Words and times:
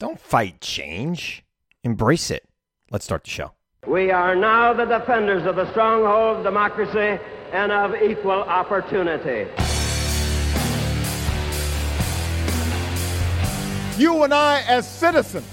Don't 0.00 0.20
fight 0.20 0.60
change, 0.60 1.44
embrace 1.84 2.30
it. 2.30 2.44
Let's 2.90 3.04
start 3.04 3.24
the 3.24 3.30
show. 3.30 3.52
We 3.86 4.10
are 4.10 4.34
now 4.34 4.72
the 4.72 4.86
defenders 4.86 5.46
of 5.46 5.54
the 5.54 5.70
stronghold 5.70 6.38
of 6.38 6.42
democracy 6.44 7.22
and 7.52 7.70
of 7.70 7.94
equal 8.02 8.32
opportunity. 8.32 9.48
You 13.96 14.24
and 14.24 14.34
I, 14.34 14.64
as 14.66 14.90
citizens, 14.90 15.46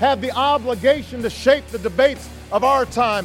have 0.00 0.20
the 0.20 0.32
obligation 0.32 1.22
to 1.22 1.30
shape 1.30 1.66
the 1.68 1.78
debates 1.78 2.28
of 2.50 2.64
our 2.64 2.86
time 2.86 3.24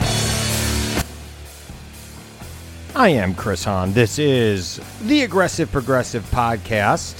I 2.93 3.09
am 3.09 3.35
Chris 3.35 3.63
Hahn. 3.63 3.93
This 3.93 4.19
is 4.19 4.81
the 5.03 5.21
Aggressive 5.21 5.71
Progressive 5.71 6.29
Podcast. 6.29 7.13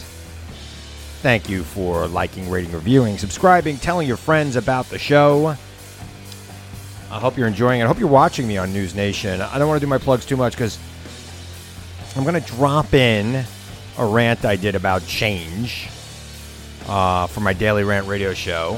Thank 1.21 1.47
you 1.47 1.63
for 1.63 2.07
liking, 2.07 2.49
rating, 2.49 2.73
reviewing, 2.73 3.17
subscribing, 3.17 3.77
telling 3.77 4.05
your 4.05 4.17
friends 4.17 4.57
about 4.57 4.87
the 4.89 4.99
show. 4.99 5.55
I 7.09 7.19
hope 7.19 7.37
you're 7.37 7.47
enjoying 7.47 7.79
it. 7.79 7.85
I 7.85 7.87
hope 7.87 7.99
you're 7.99 8.09
watching 8.09 8.49
me 8.49 8.57
on 8.57 8.73
News 8.73 8.93
Nation. 8.95 9.39
I 9.39 9.57
don't 9.57 9.69
want 9.69 9.79
to 9.79 9.85
do 9.85 9.89
my 9.89 9.97
plugs 9.97 10.25
too 10.25 10.35
much 10.35 10.53
because 10.53 10.77
I'm 12.17 12.23
going 12.23 12.41
to 12.41 12.51
drop 12.51 12.93
in 12.93 13.45
a 13.97 14.05
rant 14.05 14.43
I 14.43 14.57
did 14.57 14.75
about 14.75 15.05
change 15.07 15.87
uh, 16.87 17.27
for 17.27 17.39
my 17.39 17.53
daily 17.53 17.85
rant 17.85 18.07
radio 18.07 18.33
show. 18.33 18.77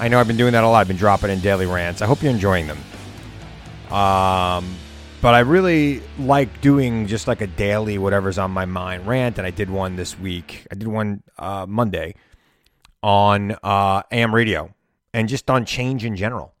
I 0.00 0.08
know 0.08 0.18
I've 0.18 0.26
been 0.26 0.38
doing 0.38 0.52
that 0.52 0.64
a 0.64 0.68
lot. 0.68 0.80
I've 0.80 0.88
been 0.88 0.96
dropping 0.96 1.28
in 1.28 1.40
daily 1.40 1.66
rants. 1.66 2.00
I 2.00 2.06
hope 2.06 2.22
you're 2.22 2.32
enjoying 2.32 2.66
them. 2.66 3.92
Um, 3.92 4.74
but 5.20 5.34
I 5.34 5.40
really 5.40 6.00
like 6.18 6.60
doing 6.60 7.06
just 7.06 7.26
like 7.26 7.40
a 7.40 7.46
daily 7.46 7.98
whatever's 7.98 8.38
on 8.38 8.50
my 8.50 8.66
mind 8.66 9.06
rant, 9.06 9.38
and 9.38 9.46
I 9.46 9.50
did 9.50 9.70
one 9.70 9.96
this 9.96 10.18
week. 10.18 10.66
I 10.70 10.74
did 10.74 10.88
one 10.88 11.22
uh, 11.38 11.66
Monday 11.68 12.14
on 13.02 13.56
uh, 13.62 14.02
AM 14.10 14.34
radio 14.34 14.74
and 15.12 15.28
just 15.28 15.50
on 15.50 15.64
change 15.64 16.04
in 16.04 16.16
general 16.16 16.54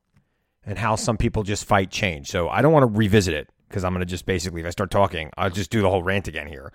and 0.64 0.78
how 0.78 0.96
some 0.96 1.16
people 1.16 1.42
just 1.42 1.64
fight 1.64 1.90
change. 1.90 2.28
So 2.28 2.48
I 2.48 2.62
don't 2.62 2.72
want 2.72 2.82
to 2.82 2.98
revisit 2.98 3.34
it 3.34 3.48
because 3.68 3.84
I'm 3.84 3.92
going 3.92 4.00
to 4.00 4.10
just 4.10 4.26
basically, 4.26 4.60
if 4.60 4.66
I 4.66 4.70
start 4.70 4.90
talking, 4.90 5.30
I'll 5.36 5.50
just 5.50 5.70
do 5.70 5.80
the 5.80 5.90
whole 5.90 6.02
rant 6.02 6.28
again 6.28 6.46
here. 6.46 6.72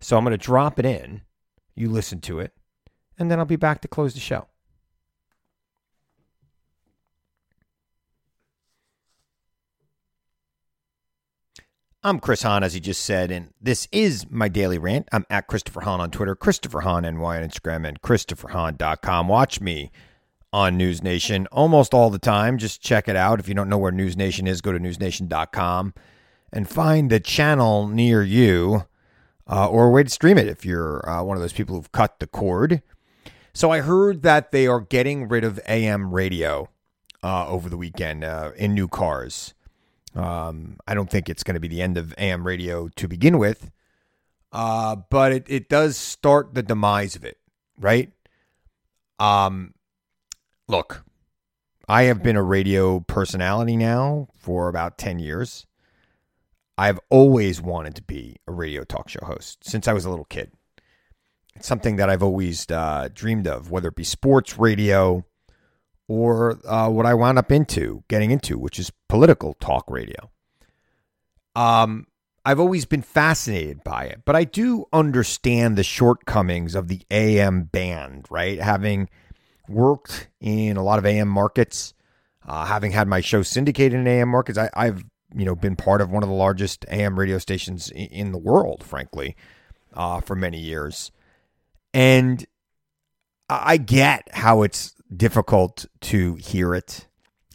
So 0.00 0.16
I'm 0.16 0.24
going 0.24 0.36
to 0.36 0.44
drop 0.44 0.78
it 0.78 0.86
in. 0.86 1.22
You 1.74 1.90
listen 1.90 2.20
to 2.22 2.38
it, 2.38 2.52
and 3.18 3.30
then 3.30 3.38
I'll 3.38 3.44
be 3.44 3.56
back 3.56 3.80
to 3.80 3.88
close 3.88 4.14
the 4.14 4.20
show. 4.20 4.46
I'm 12.06 12.20
Chris 12.20 12.42
Hahn, 12.42 12.62
as 12.62 12.74
he 12.74 12.80
just 12.80 13.02
said, 13.02 13.30
and 13.30 13.54
this 13.62 13.88
is 13.90 14.26
my 14.30 14.48
daily 14.48 14.76
rant. 14.76 15.08
I'm 15.10 15.24
at 15.30 15.46
Christopher 15.46 15.80
Hahn 15.80 16.02
on 16.02 16.10
Twitter, 16.10 16.36
Christopher 16.36 16.82
Hahn 16.82 17.04
NY 17.04 17.38
on 17.38 17.48
Instagram, 17.48 17.88
and 17.88 18.02
ChristopherHahn.com. 18.02 19.26
Watch 19.26 19.62
me 19.62 19.90
on 20.52 20.76
News 20.76 21.02
Nation 21.02 21.46
almost 21.46 21.94
all 21.94 22.10
the 22.10 22.18
time. 22.18 22.58
Just 22.58 22.82
check 22.82 23.08
it 23.08 23.16
out. 23.16 23.40
If 23.40 23.48
you 23.48 23.54
don't 23.54 23.70
know 23.70 23.78
where 23.78 23.90
News 23.90 24.18
Nation 24.18 24.46
is, 24.46 24.60
go 24.60 24.70
to 24.70 24.78
newsnation.com 24.78 25.94
and 26.52 26.68
find 26.68 27.08
the 27.08 27.20
channel 27.20 27.88
near 27.88 28.22
you 28.22 28.84
uh, 29.50 29.66
or 29.70 29.86
a 29.86 29.90
way 29.90 30.02
to 30.02 30.10
stream 30.10 30.36
it 30.36 30.46
if 30.46 30.62
you're 30.62 31.08
uh, 31.08 31.22
one 31.22 31.38
of 31.38 31.40
those 31.40 31.54
people 31.54 31.74
who've 31.74 31.90
cut 31.90 32.18
the 32.18 32.26
cord. 32.26 32.82
So 33.54 33.70
I 33.70 33.80
heard 33.80 34.20
that 34.20 34.52
they 34.52 34.66
are 34.66 34.80
getting 34.80 35.26
rid 35.26 35.42
of 35.42 35.58
AM 35.66 36.12
radio 36.12 36.68
uh, 37.22 37.48
over 37.48 37.70
the 37.70 37.78
weekend 37.78 38.24
uh, 38.24 38.50
in 38.58 38.74
new 38.74 38.88
cars. 38.88 39.54
Um, 40.14 40.76
I 40.86 40.94
don't 40.94 41.10
think 41.10 41.28
it's 41.28 41.42
going 41.42 41.54
to 41.54 41.60
be 41.60 41.68
the 41.68 41.82
end 41.82 41.96
of 41.96 42.14
AM 42.18 42.46
radio 42.46 42.88
to 42.96 43.08
begin 43.08 43.38
with, 43.38 43.70
uh, 44.52 44.96
but 45.10 45.32
it, 45.32 45.46
it 45.48 45.68
does 45.68 45.96
start 45.96 46.54
the 46.54 46.62
demise 46.62 47.16
of 47.16 47.24
it, 47.24 47.38
right? 47.78 48.12
Um, 49.18 49.74
look, 50.68 51.04
I 51.88 52.04
have 52.04 52.22
been 52.22 52.36
a 52.36 52.42
radio 52.42 53.00
personality 53.00 53.76
now 53.76 54.28
for 54.38 54.68
about 54.68 54.98
10 54.98 55.18
years. 55.18 55.66
I've 56.78 56.98
always 57.10 57.60
wanted 57.60 57.94
to 57.96 58.02
be 58.02 58.36
a 58.46 58.52
radio 58.52 58.84
talk 58.84 59.08
show 59.08 59.24
host 59.24 59.64
since 59.64 59.86
I 59.86 59.92
was 59.92 60.04
a 60.04 60.10
little 60.10 60.24
kid. 60.24 60.52
It's 61.54 61.68
something 61.68 61.96
that 61.96 62.10
I've 62.10 62.22
always 62.22 62.68
uh, 62.70 63.08
dreamed 63.12 63.46
of, 63.46 63.70
whether 63.70 63.88
it 63.88 63.96
be 63.96 64.04
sports 64.04 64.58
radio, 64.58 65.24
or 66.08 66.58
uh, 66.66 66.88
what 66.88 67.06
I 67.06 67.14
wound 67.14 67.38
up 67.38 67.50
into 67.50 68.04
getting 68.08 68.30
into, 68.30 68.58
which 68.58 68.78
is 68.78 68.92
political 69.08 69.54
talk 69.54 69.90
radio. 69.90 70.30
Um, 71.56 72.06
I've 72.44 72.60
always 72.60 72.84
been 72.84 73.02
fascinated 73.02 73.82
by 73.84 74.04
it, 74.04 74.22
but 74.24 74.36
I 74.36 74.44
do 74.44 74.86
understand 74.92 75.76
the 75.76 75.82
shortcomings 75.82 76.74
of 76.74 76.88
the 76.88 77.00
AM 77.10 77.64
band, 77.64 78.26
right? 78.28 78.60
Having 78.60 79.08
worked 79.68 80.28
in 80.40 80.76
a 80.76 80.82
lot 80.82 80.98
of 80.98 81.06
AM 81.06 81.28
markets, 81.28 81.94
uh, 82.46 82.66
having 82.66 82.92
had 82.92 83.08
my 83.08 83.22
show 83.22 83.42
syndicated 83.42 83.98
in 83.98 84.06
AM 84.06 84.28
markets, 84.28 84.58
I, 84.58 84.68
have 84.74 85.04
you 85.34 85.46
know 85.46 85.54
been 85.54 85.74
part 85.74 86.02
of 86.02 86.10
one 86.10 86.22
of 86.22 86.28
the 86.28 86.34
largest 86.34 86.84
AM 86.90 87.18
radio 87.18 87.38
stations 87.38 87.90
in, 87.90 88.06
in 88.06 88.32
the 88.32 88.38
world, 88.38 88.84
frankly, 88.84 89.36
uh, 89.94 90.20
for 90.20 90.36
many 90.36 90.58
years, 90.58 91.12
and 91.94 92.44
I 93.48 93.78
get 93.78 94.28
how 94.32 94.62
it's 94.62 94.94
difficult 95.16 95.86
to 96.02 96.34
hear 96.36 96.74
it, 96.74 97.06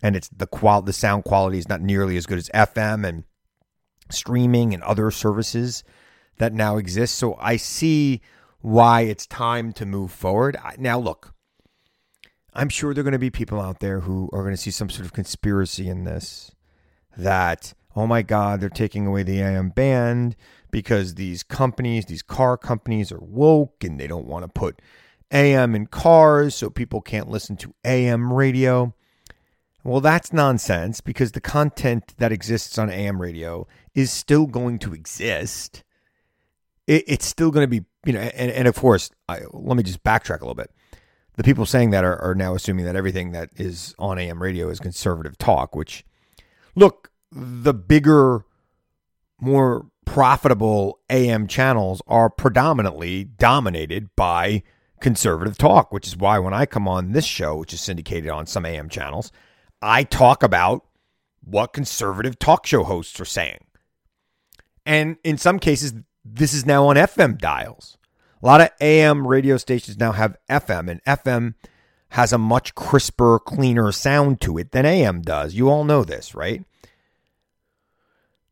and 0.01 0.15
it's 0.15 0.29
the 0.29 0.47
qual 0.47 0.81
the 0.81 0.93
sound 0.93 1.23
quality 1.23 1.57
is 1.57 1.69
not 1.69 1.81
nearly 1.81 2.17
as 2.17 2.25
good 2.25 2.37
as 2.37 2.49
FM 2.53 3.07
and 3.07 3.23
streaming 4.09 4.73
and 4.73 4.83
other 4.83 5.11
services 5.11 5.83
that 6.37 6.53
now 6.53 6.77
exist. 6.77 7.15
So 7.15 7.35
I 7.39 7.57
see 7.57 8.21
why 8.61 9.01
it's 9.01 9.25
time 9.25 9.71
to 9.73 9.85
move 9.85 10.11
forward. 10.11 10.57
Now, 10.77 10.99
look, 10.99 11.33
I'm 12.53 12.69
sure 12.69 12.93
there 12.93 13.01
are 13.01 13.03
going 13.03 13.11
to 13.13 13.19
be 13.19 13.29
people 13.29 13.61
out 13.61 13.79
there 13.79 14.01
who 14.01 14.29
are 14.33 14.43
going 14.43 14.55
to 14.55 14.61
see 14.61 14.71
some 14.71 14.89
sort 14.89 15.05
of 15.05 15.13
conspiracy 15.13 15.87
in 15.87 16.03
this 16.03 16.51
that, 17.15 17.73
oh 17.95 18.07
my 18.07 18.21
God, 18.21 18.59
they're 18.59 18.69
taking 18.69 19.05
away 19.05 19.23
the 19.23 19.41
AM 19.41 19.69
band 19.69 20.35
because 20.71 21.15
these 21.15 21.43
companies, 21.43 22.05
these 22.05 22.21
car 22.21 22.57
companies 22.57 23.11
are 23.11 23.21
woke 23.21 23.83
and 23.83 23.99
they 23.99 24.07
don't 24.07 24.27
want 24.27 24.43
to 24.43 24.49
put 24.49 24.81
AM 25.31 25.75
in 25.75 25.87
cars 25.87 26.55
so 26.55 26.69
people 26.69 27.01
can't 27.01 27.29
listen 27.29 27.55
to 27.57 27.73
AM 27.85 28.33
radio. 28.33 28.93
Well, 29.83 30.01
that's 30.01 30.33
nonsense 30.33 31.01
because 31.01 31.31
the 31.31 31.41
content 31.41 32.13
that 32.17 32.31
exists 32.31 32.77
on 32.77 32.89
AM 32.89 33.21
radio 33.21 33.67
is 33.95 34.11
still 34.11 34.45
going 34.45 34.79
to 34.79 34.93
exist. 34.93 35.83
It, 36.87 37.03
it's 37.07 37.25
still 37.25 37.51
going 37.51 37.63
to 37.63 37.67
be, 37.67 37.85
you 38.05 38.13
know, 38.13 38.19
and, 38.19 38.51
and 38.51 38.67
of 38.67 38.75
course, 38.75 39.11
I, 39.27 39.41
let 39.51 39.77
me 39.77 39.83
just 39.83 40.03
backtrack 40.03 40.39
a 40.39 40.45
little 40.45 40.55
bit. 40.55 40.71
The 41.37 41.43
people 41.43 41.65
saying 41.65 41.91
that 41.91 42.03
are, 42.03 42.21
are 42.21 42.35
now 42.35 42.55
assuming 42.55 42.85
that 42.85 42.97
everything 42.97 43.31
that 43.31 43.49
is 43.55 43.95
on 43.97 44.19
AM 44.19 44.43
radio 44.43 44.69
is 44.69 44.79
conservative 44.79 45.37
talk, 45.37 45.75
which, 45.75 46.03
look, 46.75 47.11
the 47.31 47.73
bigger, 47.73 48.43
more 49.39 49.85
profitable 50.03 50.99
AM 51.09 51.47
channels 51.47 52.01
are 52.07 52.29
predominantly 52.29 53.23
dominated 53.23 54.09
by 54.15 54.63
conservative 55.01 55.57
talk, 55.57 55.91
which 55.91 56.07
is 56.07 56.17
why 56.17 56.39
when 56.39 56.53
I 56.53 56.65
come 56.65 56.87
on 56.87 57.11
this 57.11 57.25
show, 57.25 57.55
which 57.57 57.73
is 57.73 57.81
syndicated 57.81 58.29
on 58.29 58.45
some 58.45 58.65
AM 58.65 58.89
channels, 58.89 59.31
I 59.81 60.03
talk 60.03 60.43
about 60.43 60.85
what 61.41 61.73
conservative 61.73 62.37
talk 62.39 62.65
show 62.65 62.83
hosts 62.83 63.19
are 63.19 63.25
saying. 63.25 63.59
And 64.85 65.17
in 65.23 65.37
some 65.37 65.59
cases, 65.59 65.93
this 66.25 66.53
is 66.53 66.65
now 66.65 66.87
on 66.87 66.95
FM 66.95 67.37
dials. 67.37 67.97
A 68.41 68.45
lot 68.45 68.61
of 68.61 68.69
AM 68.79 69.27
radio 69.27 69.57
stations 69.57 69.97
now 69.97 70.13
have 70.13 70.37
FM, 70.49 70.89
and 70.89 71.03
FM 71.03 71.55
has 72.09 72.33
a 72.33 72.37
much 72.37 72.73
crisper, 72.75 73.39
cleaner 73.39 73.91
sound 73.91 74.41
to 74.41 74.57
it 74.57 74.71
than 74.71 74.85
AM 74.85 75.21
does. 75.21 75.53
You 75.53 75.69
all 75.69 75.83
know 75.83 76.03
this, 76.03 76.33
right? 76.33 76.63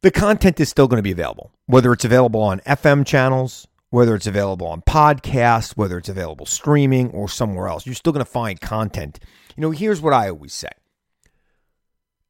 The 0.02 0.12
content 0.12 0.60
is 0.60 0.70
still 0.70 0.88
going 0.88 1.00
to 1.00 1.04
be 1.04 1.12
available, 1.12 1.52
whether 1.66 1.92
it's 1.92 2.06
available 2.06 2.42
on 2.42 2.60
FM 2.62 3.06
channels, 3.06 3.68
whether 3.90 4.16
it's 4.16 4.28
available 4.28 4.68
on 4.68 4.82
podcasts, 4.82 5.78
whether 5.78 5.98
it's 5.98 6.10
available 6.10 6.46
streaming 6.46 7.10
or 7.12 7.30
somewhere 7.30 7.68
else. 7.68 7.86
You're 7.86 7.96
still 7.96 8.14
going 8.14 8.26
to 8.26 8.32
find 8.32 8.60
content. 8.60 9.20
You 9.56 9.62
know, 9.62 9.72
here's 9.72 10.02
what 10.02 10.14
I 10.14 10.30
always 10.30 10.54
say 10.54 10.70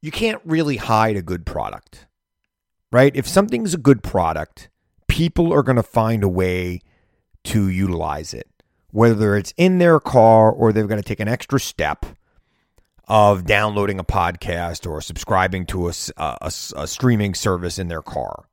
you 0.01 0.11
can't 0.11 0.41
really 0.45 0.77
hide 0.77 1.15
a 1.15 1.21
good 1.21 1.45
product, 1.45 2.07
right? 2.91 3.15
If 3.15 3.27
something's 3.27 3.73
a 3.73 3.79
good 3.79 4.03
product, 4.03 4.69
people 5.07 5.51
are 5.53 5.63
going 5.63 5.77
to 5.77 5.83
find 5.83 6.23
a 6.23 6.29
way 6.29 6.81
to 7.45 7.69
utilize 7.69 8.33
it, 8.33 8.47
whether 8.91 9.35
it's 9.35 9.53
in 9.57 9.79
their 9.79 9.99
car 9.99 10.51
or 10.51 10.71
they're 10.71 10.87
going 10.87 11.01
to 11.01 11.07
take 11.07 11.19
an 11.19 11.27
extra 11.27 11.59
step 11.59 12.05
of 13.07 13.45
downloading 13.45 13.99
a 13.99 14.03
podcast 14.03 14.89
or 14.89 15.01
subscribing 15.01 15.65
to 15.65 15.87
a, 15.87 15.93
a, 16.17 16.51
a 16.75 16.87
streaming 16.87 17.33
service 17.33 17.79
in 17.79 17.87
their 17.87 18.01
car. 18.01 18.47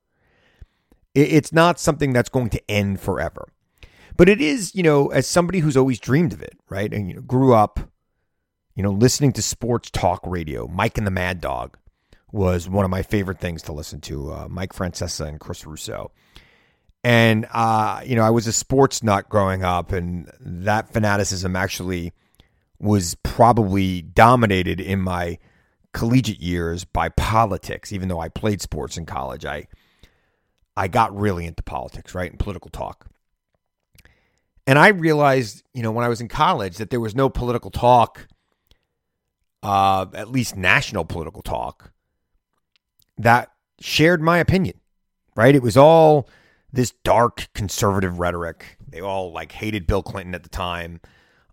It's 1.14 1.52
not 1.52 1.78
something 1.78 2.12
that's 2.12 2.28
going 2.28 2.50
to 2.50 2.70
end 2.70 3.00
forever. 3.00 3.48
But 4.16 4.28
it 4.28 4.40
is, 4.40 4.74
you 4.74 4.82
know, 4.82 5.08
as 5.08 5.26
somebody 5.26 5.58
who's 5.58 5.76
always 5.76 5.98
dreamed 5.98 6.32
of 6.32 6.42
it, 6.42 6.56
right? 6.68 6.92
And 6.92 7.08
you 7.08 7.14
know, 7.14 7.20
grew 7.20 7.54
up, 7.54 7.80
you 8.74 8.82
know, 8.82 8.92
listening 8.92 9.32
to 9.34 9.42
sports 9.42 9.90
talk 9.90 10.20
radio. 10.24 10.68
Mike 10.68 10.98
and 10.98 11.06
the 11.06 11.10
Mad 11.10 11.40
Dog 11.40 11.76
was 12.30 12.68
one 12.68 12.84
of 12.84 12.90
my 12.90 13.02
favorite 13.02 13.40
things 13.40 13.62
to 13.62 13.72
listen 13.72 14.00
to. 14.02 14.32
Uh, 14.32 14.48
Mike 14.48 14.72
Francesa 14.72 15.26
and 15.28 15.40
Chris 15.40 15.66
Russo. 15.66 16.12
And 17.02 17.46
uh, 17.52 18.00
you 18.04 18.16
know, 18.16 18.22
I 18.22 18.30
was 18.30 18.46
a 18.46 18.52
sports 18.52 19.02
nut 19.02 19.28
growing 19.28 19.62
up, 19.62 19.92
and 19.92 20.30
that 20.40 20.92
fanaticism 20.92 21.54
actually 21.54 22.12
was 22.78 23.14
probably 23.22 24.02
dominated 24.02 24.80
in 24.80 25.00
my 25.00 25.38
collegiate 25.92 26.40
years 26.40 26.84
by 26.84 27.08
politics. 27.10 27.92
Even 27.92 28.08
though 28.08 28.20
I 28.20 28.28
played 28.28 28.60
sports 28.60 28.96
in 28.96 29.06
college, 29.06 29.44
I 29.44 29.66
I 30.76 30.88
got 30.88 31.16
really 31.16 31.46
into 31.46 31.62
politics, 31.62 32.14
right? 32.14 32.30
And 32.30 32.38
political 32.38 32.70
talk. 32.70 33.06
And 34.66 34.78
I 34.78 34.88
realized, 34.88 35.62
you 35.74 35.82
know, 35.82 35.92
when 35.92 36.04
I 36.04 36.08
was 36.08 36.20
in 36.20 36.28
college 36.28 36.78
that 36.78 36.90
there 36.90 37.00
was 37.00 37.14
no 37.14 37.28
political 37.28 37.70
talk, 37.70 38.26
uh, 39.62 40.06
at 40.14 40.30
least 40.30 40.56
national 40.56 41.04
political 41.04 41.42
talk, 41.42 41.92
that 43.18 43.50
shared 43.80 44.22
my 44.22 44.38
opinion, 44.38 44.80
right? 45.36 45.54
It 45.54 45.62
was 45.62 45.76
all 45.76 46.28
this 46.72 46.92
dark 47.04 47.48
conservative 47.54 48.18
rhetoric. 48.18 48.78
They 48.88 49.00
all 49.00 49.32
like 49.32 49.52
hated 49.52 49.86
Bill 49.86 50.02
Clinton 50.02 50.34
at 50.34 50.42
the 50.42 50.48
time. 50.48 51.00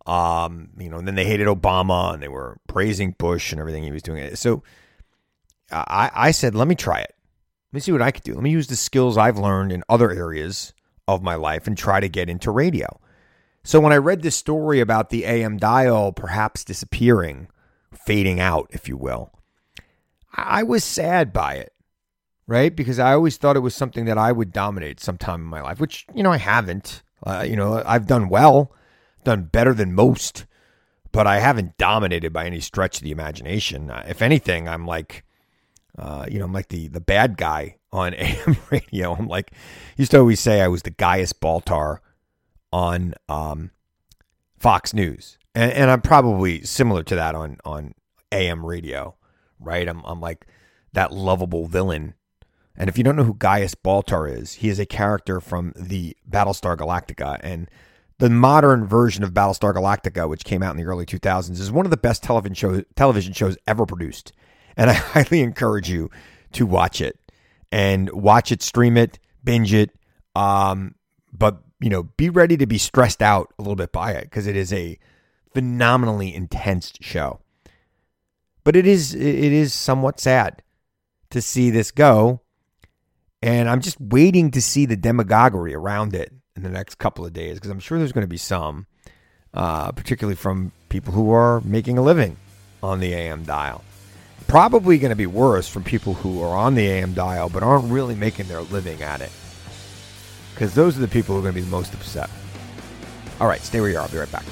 Um, 0.07 0.69
you 0.79 0.89
know, 0.89 0.97
and 0.97 1.07
then 1.07 1.15
they 1.15 1.25
hated 1.25 1.47
Obama 1.47 2.13
and 2.13 2.23
they 2.23 2.27
were 2.27 2.57
praising 2.67 3.11
Bush 3.19 3.51
and 3.51 3.59
everything 3.59 3.83
he 3.83 3.91
was 3.91 4.01
doing. 4.01 4.35
So 4.35 4.63
I, 5.71 6.09
I 6.13 6.31
said, 6.31 6.55
let 6.55 6.67
me 6.67 6.75
try 6.75 7.01
it. 7.01 7.13
Let 7.71 7.77
me 7.77 7.79
see 7.81 7.91
what 7.93 8.01
I 8.01 8.11
could 8.11 8.23
do. 8.23 8.33
Let 8.33 8.43
me 8.43 8.51
use 8.51 8.67
the 8.67 8.75
skills 8.75 9.17
I've 9.17 9.37
learned 9.37 9.71
in 9.71 9.81
other 9.87 10.11
areas 10.11 10.73
of 11.07 11.23
my 11.23 11.35
life 11.35 11.67
and 11.67 11.77
try 11.77 12.01
to 12.01 12.09
get 12.09 12.29
into 12.29 12.51
radio. 12.51 12.99
So 13.63 13.79
when 13.79 13.93
I 13.93 13.97
read 13.97 14.23
this 14.23 14.35
story 14.35 14.81
about 14.81 15.09
the 15.09 15.23
AM 15.23 15.55
dial 15.55 16.11
perhaps 16.11 16.65
disappearing, 16.65 17.47
fading 17.93 18.41
out, 18.41 18.69
if 18.71 18.89
you 18.89 18.97
will, 18.97 19.31
I 20.33 20.63
was 20.63 20.83
sad 20.83 21.31
by 21.31 21.55
it, 21.55 21.73
right? 22.45 22.75
Because 22.75 22.99
I 22.99 23.13
always 23.13 23.37
thought 23.37 23.55
it 23.55 23.59
was 23.61 23.75
something 23.75 24.03
that 24.03 24.17
I 24.17 24.33
would 24.33 24.51
dominate 24.51 24.99
sometime 24.99 25.41
in 25.41 25.47
my 25.47 25.61
life, 25.61 25.79
which, 25.79 26.05
you 26.13 26.23
know, 26.23 26.31
I 26.31 26.37
haven't. 26.37 27.03
Uh, 27.23 27.45
you 27.47 27.55
know, 27.55 27.81
I've 27.85 28.07
done 28.07 28.27
well, 28.27 28.73
done 29.23 29.43
better 29.43 29.73
than 29.73 29.93
most, 29.93 30.45
but 31.13 31.25
I 31.25 31.39
haven't 31.39 31.77
dominated 31.77 32.33
by 32.33 32.45
any 32.45 32.59
stretch 32.59 32.97
of 32.97 33.03
the 33.03 33.11
imagination. 33.11 33.91
Uh, 33.91 34.03
if 34.07 34.21
anything, 34.21 34.67
I'm 34.67 34.85
like, 34.85 35.23
uh, 35.97 36.25
you 36.29 36.39
know, 36.39 36.45
I'm 36.45 36.53
like 36.53 36.69
the 36.69 36.87
the 36.87 37.01
bad 37.01 37.37
guy 37.37 37.77
on 37.91 38.13
AM 38.17 38.57
radio. 38.69 39.13
I'm 39.13 39.27
like, 39.27 39.51
used 39.97 40.11
to 40.11 40.19
always 40.19 40.39
say 40.39 40.61
I 40.61 40.67
was 40.67 40.83
the 40.83 40.91
Gaius 40.91 41.33
Baltar 41.33 41.97
on 42.71 43.13
um, 43.27 43.71
Fox 44.57 44.93
News, 44.93 45.37
and, 45.53 45.71
and 45.71 45.91
I'm 45.91 46.01
probably 46.01 46.63
similar 46.63 47.03
to 47.03 47.15
that 47.15 47.35
on 47.35 47.57
on 47.65 47.93
AM 48.31 48.65
radio, 48.65 49.15
right? 49.59 49.87
I'm 49.87 50.03
I'm 50.05 50.21
like 50.21 50.47
that 50.93 51.11
lovable 51.11 51.67
villain. 51.67 52.15
And 52.75 52.89
if 52.89 52.97
you 52.97 53.03
don't 53.03 53.17
know 53.17 53.25
who 53.25 53.33
Gaius 53.33 53.75
Baltar 53.75 54.33
is, 54.33 54.53
he 54.55 54.69
is 54.69 54.79
a 54.79 54.85
character 54.85 55.41
from 55.41 55.73
the 55.75 56.15
Battlestar 56.27 56.77
Galactica, 56.77 57.37
and 57.43 57.69
the 58.17 58.29
modern 58.29 58.87
version 58.87 59.23
of 59.25 59.33
Battlestar 59.33 59.73
Galactica, 59.73 60.29
which 60.29 60.45
came 60.45 60.63
out 60.63 60.71
in 60.71 60.77
the 60.77 60.89
early 60.89 61.05
2000s, 61.05 61.59
is 61.59 61.71
one 61.71 61.85
of 61.85 61.91
the 61.91 61.97
best 61.97 62.23
television 62.23 62.55
shows 62.55 62.83
television 62.95 63.33
shows 63.33 63.57
ever 63.67 63.85
produced 63.85 64.31
and 64.77 64.89
I 64.89 64.93
highly 64.93 65.41
encourage 65.41 65.89
you 65.89 66.09
to 66.53 66.65
watch 66.65 67.01
it 67.01 67.17
and 67.71 68.09
watch 68.11 68.51
it, 68.51 68.61
stream 68.61 68.97
it, 68.97 69.19
binge 69.43 69.73
it. 69.73 69.91
Um, 70.35 70.95
but 71.33 71.61
you 71.79 71.89
know, 71.89 72.03
be 72.03 72.29
ready 72.29 72.57
to 72.57 72.65
be 72.65 72.77
stressed 72.77 73.21
out 73.21 73.53
a 73.57 73.61
little 73.61 73.75
bit 73.75 73.91
by 73.91 74.11
it 74.11 74.25
because 74.25 74.47
it 74.47 74.55
is 74.55 74.71
a 74.71 74.99
phenomenally 75.53 76.33
intense 76.33 76.93
show. 77.01 77.39
But 78.63 78.75
it 78.75 78.85
is 78.85 79.15
it 79.15 79.21
is 79.23 79.73
somewhat 79.73 80.19
sad 80.19 80.61
to 81.31 81.41
see 81.41 81.71
this 81.71 81.89
go, 81.89 82.41
and 83.41 83.67
I'm 83.67 83.81
just 83.81 83.99
waiting 83.99 84.51
to 84.51 84.61
see 84.61 84.85
the 84.85 84.95
demagoguery 84.95 85.73
around 85.73 86.13
it 86.13 86.31
in 86.55 86.61
the 86.61 86.69
next 86.69 86.95
couple 86.95 87.25
of 87.25 87.33
days 87.33 87.55
because 87.55 87.71
I'm 87.71 87.79
sure 87.79 87.97
there's 87.97 88.11
going 88.11 88.25
to 88.25 88.27
be 88.27 88.37
some, 88.37 88.85
uh, 89.53 89.91
particularly 89.93 90.35
from 90.35 90.71
people 90.89 91.13
who 91.13 91.31
are 91.31 91.61
making 91.61 91.97
a 91.97 92.03
living 92.03 92.37
on 92.83 92.99
the 92.99 93.13
AM 93.13 93.43
dial 93.43 93.83
probably 94.47 94.97
going 94.97 95.11
to 95.11 95.15
be 95.15 95.27
worse 95.27 95.67
from 95.67 95.83
people 95.83 96.13
who 96.13 96.41
are 96.41 96.55
on 96.55 96.75
the 96.75 96.87
AM 96.87 97.13
dial 97.13 97.49
but 97.49 97.63
aren't 97.63 97.91
really 97.91 98.15
making 98.15 98.47
their 98.47 98.61
living 98.61 99.01
at 99.01 99.21
it. 99.21 99.31
Because 100.53 100.73
those 100.75 100.97
are 100.97 101.01
the 101.01 101.07
people 101.07 101.35
who 101.35 101.39
are 101.39 101.43
going 101.43 101.53
to 101.53 101.61
be 101.61 101.65
the 101.65 101.71
most 101.71 101.93
upset. 101.93 102.29
All 103.39 103.47
right, 103.47 103.61
stay 103.61 103.81
where 103.81 103.89
you 103.89 103.97
are. 103.97 104.03
I'll 104.03 104.09
be 104.09 104.17
right 104.17 104.31
back. 104.31 104.45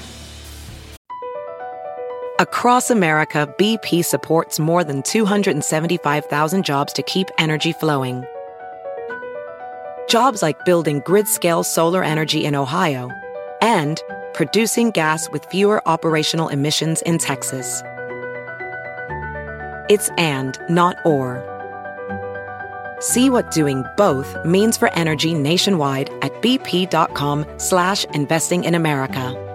Across 2.40 2.90
America, 2.90 3.54
BP 3.58 4.02
supports 4.02 4.58
more 4.58 4.82
than 4.82 5.02
275,000 5.02 6.64
jobs 6.64 6.92
to 6.94 7.02
keep 7.02 7.28
energy 7.36 7.72
flowing. 7.72 8.24
Jobs 10.08 10.40
like 10.40 10.64
building 10.64 11.02
grid 11.04 11.28
scale 11.28 11.62
solar 11.62 12.02
energy 12.02 12.44
in 12.46 12.54
Ohio 12.54 13.10
and 13.60 14.02
producing 14.32 14.90
gas 14.90 15.30
with 15.30 15.44
fewer 15.50 15.86
operational 15.86 16.48
emissions 16.48 17.02
in 17.02 17.18
Texas. 17.18 17.82
It's 19.90 20.08
and, 20.10 20.56
not 20.68 20.96
or. 21.04 21.42
See 23.00 23.28
what 23.28 23.50
doing 23.50 23.82
both 23.96 24.36
means 24.44 24.76
for 24.76 24.92
energy 24.94 25.34
nationwide 25.34 26.10
at 26.22 26.32
bp.com 26.42 27.44
slash 27.58 28.04
investing 28.14 28.62
in 28.62 28.76
America. 28.76 29.46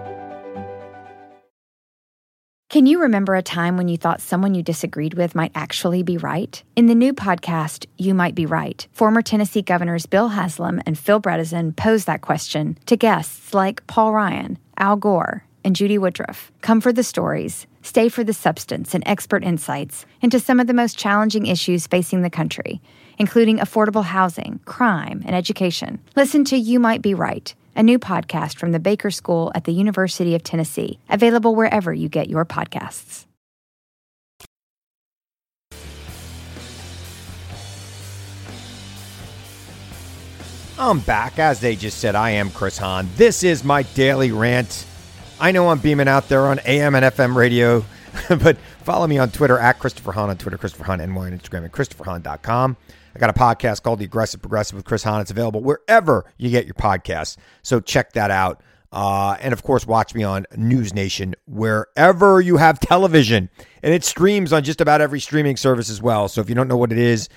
Can 2.68 2.84
you 2.84 3.00
remember 3.00 3.34
a 3.34 3.42
time 3.42 3.78
when 3.78 3.88
you 3.88 3.96
thought 3.96 4.20
someone 4.20 4.54
you 4.54 4.62
disagreed 4.62 5.14
with 5.14 5.34
might 5.34 5.52
actually 5.54 6.02
be 6.02 6.18
right? 6.18 6.62
In 6.74 6.88
the 6.88 6.94
new 6.94 7.14
podcast, 7.14 7.86
You 7.96 8.12
Might 8.12 8.34
Be 8.34 8.44
Right, 8.44 8.86
former 8.92 9.22
Tennessee 9.22 9.62
governors 9.62 10.04
Bill 10.04 10.28
Haslam 10.28 10.82
and 10.84 10.98
Phil 10.98 11.18
Bredesen 11.18 11.74
pose 11.74 12.04
that 12.04 12.20
question 12.20 12.76
to 12.84 12.96
guests 12.98 13.54
like 13.54 13.86
Paul 13.86 14.12
Ryan, 14.12 14.58
Al 14.76 14.96
Gore, 14.96 15.44
and 15.64 15.74
Judy 15.74 15.96
Woodruff 15.96 16.52
come 16.60 16.80
for 16.80 16.92
the 16.92 17.02
stories, 17.02 17.66
stay 17.86 18.08
for 18.08 18.24
the 18.24 18.32
substance 18.32 18.94
and 18.94 19.02
expert 19.06 19.44
insights 19.44 20.04
into 20.20 20.40
some 20.40 20.60
of 20.60 20.66
the 20.66 20.74
most 20.74 20.98
challenging 20.98 21.46
issues 21.46 21.86
facing 21.86 22.22
the 22.22 22.30
country, 22.30 22.80
including 23.18 23.58
affordable 23.58 24.04
housing, 24.04 24.60
crime, 24.64 25.22
and 25.24 25.36
education. 25.36 26.00
Listen 26.16 26.44
to 26.44 26.56
You 26.56 26.80
Might 26.80 27.00
Be 27.00 27.14
Right, 27.14 27.54
a 27.76 27.82
new 27.82 27.98
podcast 27.98 28.58
from 28.58 28.72
the 28.72 28.80
Baker 28.80 29.10
School 29.10 29.52
at 29.54 29.64
the 29.64 29.72
University 29.72 30.34
of 30.34 30.42
Tennessee, 30.42 30.98
available 31.08 31.54
wherever 31.54 31.94
you 31.94 32.08
get 32.08 32.28
your 32.28 32.44
podcasts. 32.44 33.26
I'm 40.78 41.00
back. 41.00 41.38
As 41.38 41.60
they 41.60 41.74
just 41.74 41.98
said, 41.98 42.14
I 42.14 42.30
am 42.30 42.50
Chris 42.50 42.76
Hahn. 42.76 43.08
This 43.16 43.42
is 43.42 43.64
my 43.64 43.82
daily 43.82 44.30
rant. 44.30 44.84
I 45.38 45.52
know 45.52 45.68
I'm 45.68 45.78
beaming 45.78 46.08
out 46.08 46.28
there 46.30 46.46
on 46.46 46.60
AM 46.64 46.94
and 46.94 47.04
FM 47.04 47.34
radio, 47.34 47.84
but 48.28 48.56
follow 48.84 49.06
me 49.06 49.18
on 49.18 49.30
Twitter 49.30 49.58
at 49.58 49.78
Christopher 49.78 50.12
Hahn 50.12 50.30
on 50.30 50.38
Twitter, 50.38 50.56
Christopher 50.56 50.84
Hahn 50.84 50.98
NY 50.98 51.20
on 51.20 51.38
Instagram, 51.38 51.64
and 51.64 51.72
ChristopherHahn.com. 51.72 52.76
I 53.14 53.18
got 53.18 53.28
a 53.28 53.34
podcast 53.34 53.82
called 53.82 53.98
The 53.98 54.06
Aggressive 54.06 54.40
Progressive 54.40 54.76
with 54.76 54.86
Chris 54.86 55.02
Hahn. 55.02 55.20
It's 55.20 55.30
available 55.30 55.62
wherever 55.62 56.24
you 56.38 56.48
get 56.48 56.64
your 56.64 56.74
podcasts. 56.74 57.36
So 57.62 57.80
check 57.80 58.12
that 58.14 58.30
out. 58.30 58.62
Uh, 58.90 59.36
and 59.40 59.52
of 59.52 59.62
course, 59.62 59.86
watch 59.86 60.14
me 60.14 60.22
on 60.22 60.46
News 60.56 60.94
Nation 60.94 61.34
wherever 61.46 62.40
you 62.40 62.56
have 62.56 62.80
television. 62.80 63.50
And 63.82 63.92
it 63.92 64.04
streams 64.04 64.54
on 64.54 64.64
just 64.64 64.80
about 64.80 65.02
every 65.02 65.20
streaming 65.20 65.58
service 65.58 65.90
as 65.90 66.00
well. 66.00 66.28
So 66.28 66.40
if 66.40 66.48
you 66.48 66.54
don't 66.54 66.68
know 66.68 66.78
what 66.78 66.92
it 66.92 66.98
is, 66.98 67.28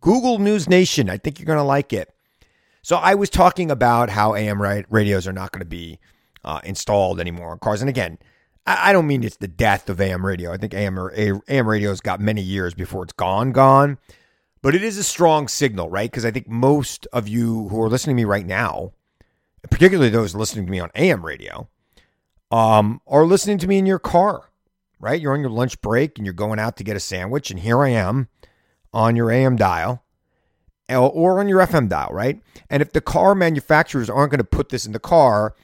Google 0.00 0.38
News 0.38 0.68
Nation. 0.68 1.10
I 1.10 1.16
think 1.16 1.40
you're 1.40 1.46
going 1.46 1.58
to 1.58 1.64
like 1.64 1.92
it. 1.92 2.14
So 2.82 2.96
I 2.96 3.16
was 3.16 3.30
talking 3.30 3.72
about 3.72 4.10
how 4.10 4.36
AM 4.36 4.62
radios 4.62 5.26
are 5.26 5.32
not 5.32 5.50
going 5.50 5.60
to 5.60 5.66
be 5.66 5.98
uh, 6.44 6.60
installed 6.64 7.20
anymore 7.20 7.52
in 7.52 7.58
cars. 7.58 7.80
And 7.80 7.88
again, 7.88 8.18
I, 8.66 8.90
I, 8.90 8.92
don't 8.92 9.06
mean 9.06 9.24
it's 9.24 9.36
the 9.36 9.48
death 9.48 9.88
of 9.88 10.00
AM 10.00 10.24
radio. 10.24 10.52
I 10.52 10.56
think 10.56 10.74
AM, 10.74 10.98
or, 10.98 11.12
AM 11.48 11.68
radio's 11.68 12.00
got 12.00 12.20
many 12.20 12.42
years 12.42 12.74
before 12.74 13.02
it's 13.04 13.12
gone, 13.12 13.52
gone. 13.52 13.98
But 14.60 14.74
it 14.74 14.82
is 14.82 14.98
a 14.98 15.04
strong 15.04 15.48
signal, 15.48 15.88
right? 15.88 16.10
Because 16.10 16.24
I 16.24 16.30
think 16.30 16.48
most 16.48 17.06
of 17.12 17.28
you 17.28 17.68
who 17.68 17.80
are 17.82 17.88
listening 17.88 18.16
to 18.16 18.20
me 18.20 18.24
right 18.24 18.46
now, 18.46 18.92
particularly 19.70 20.10
those 20.10 20.34
listening 20.34 20.66
to 20.66 20.70
me 20.70 20.80
on 20.80 20.90
AM 20.94 21.24
radio, 21.24 21.68
um, 22.50 23.00
are 23.06 23.24
listening 23.24 23.58
to 23.58 23.68
me 23.68 23.78
in 23.78 23.86
your 23.86 23.98
car, 23.98 24.50
right? 24.98 25.20
You're 25.20 25.34
on 25.34 25.40
your 25.40 25.50
lunch 25.50 25.80
break 25.80 26.18
and 26.18 26.26
you're 26.26 26.34
going 26.34 26.58
out 26.58 26.76
to 26.78 26.84
get 26.84 26.96
a 26.96 27.00
sandwich, 27.00 27.50
and 27.50 27.60
here 27.60 27.82
I 27.82 27.90
am 27.90 28.28
on 28.92 29.14
your 29.16 29.30
AM 29.30 29.56
dial 29.56 30.02
or 30.88 31.38
on 31.38 31.48
your 31.48 31.60
FM 31.60 31.88
dial, 31.88 32.08
right? 32.10 32.40
And 32.70 32.82
if 32.82 32.92
the 32.92 33.00
car 33.00 33.34
manufacturers 33.34 34.08
aren't 34.08 34.30
going 34.30 34.38
to 34.38 34.44
put 34.44 34.70
this 34.70 34.86
in 34.86 34.92
the 34.92 34.98
car, 34.98 35.54